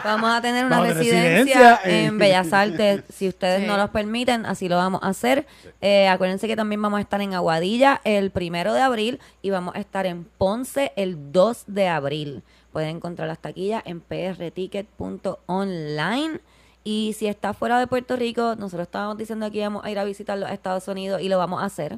[0.03, 3.03] Vamos a tener una residencia, residencia, en Bellas Artes.
[3.13, 3.67] Si ustedes Sí.
[3.67, 5.45] no los permiten, así lo vamos a hacer.
[5.81, 9.75] Eh, acuérdense que también vamos a estar en Aguadilla el primero de abril y vamos
[9.75, 12.43] a estar en Ponce el 2 de abril.
[12.73, 16.39] Pueden encontrar las taquillas en prticket.online.
[16.83, 20.03] Y si está fuera de Puerto Rico, nosotros estábamos diciendo que íbamos a ir a
[20.03, 21.97] visitar los Estados Unidos y lo vamos a hacer.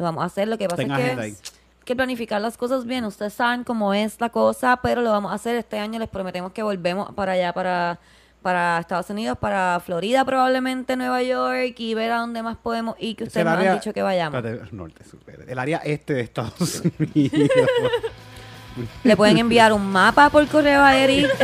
[0.00, 0.48] Lo vamos a hacer.
[0.48, 1.36] Lo que pasa Ten es que hay
[1.84, 3.04] que planificar las cosas bien.
[3.04, 5.98] Ustedes saben cómo es la cosa, pero lo vamos a hacer este año.
[5.98, 7.98] Les prometemos que volvemos para allá, para,
[8.40, 13.14] para Estados Unidos, para Florida probablemente, Nueva York y ver a dónde más podemos ir
[13.16, 14.42] que Es ustedes nos área- han dicho que vayamos.
[14.72, 15.04] Norte.
[15.46, 17.50] El área este de Estados Unidos.
[19.04, 21.28] Le pueden enviar un mapa por correo a Eric,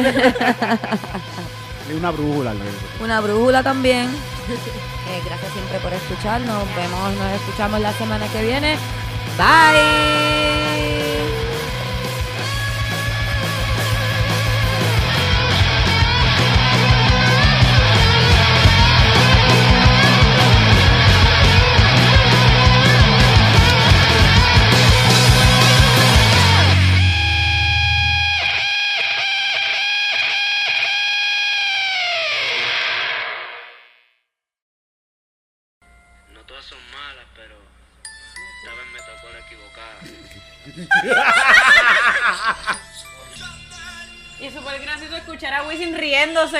[1.88, 2.54] Hay una brújula.
[3.00, 4.08] una brújula también.
[5.08, 6.40] Eh, gracias siempre por escuchar.
[6.40, 8.76] Nos vemos, nos escuchamos la semana que viene.
[9.38, 10.35] Bye.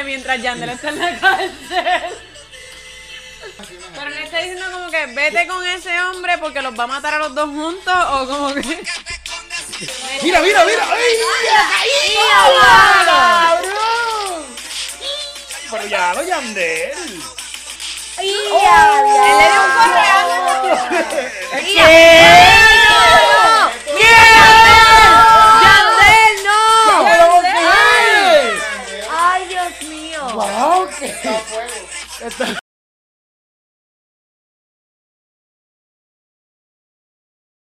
[0.04, 2.18] Mientras Yandel está en la cárcel.
[3.94, 7.14] Pero le está diciendo como que vete con ese hombre porque los va a matar
[7.14, 8.60] a los dos juntos o como que...
[10.22, 10.88] Mira, mira, mira.
[10.90, 11.10] ¡Ay,
[13.10, 14.46] cabrón!
[15.70, 17.22] Pero ya lo Yandel.
[18.18, 20.26] Él le dio un correo.
[21.74, 23.35] ¿Qué?
[32.20, 32.65] Esta...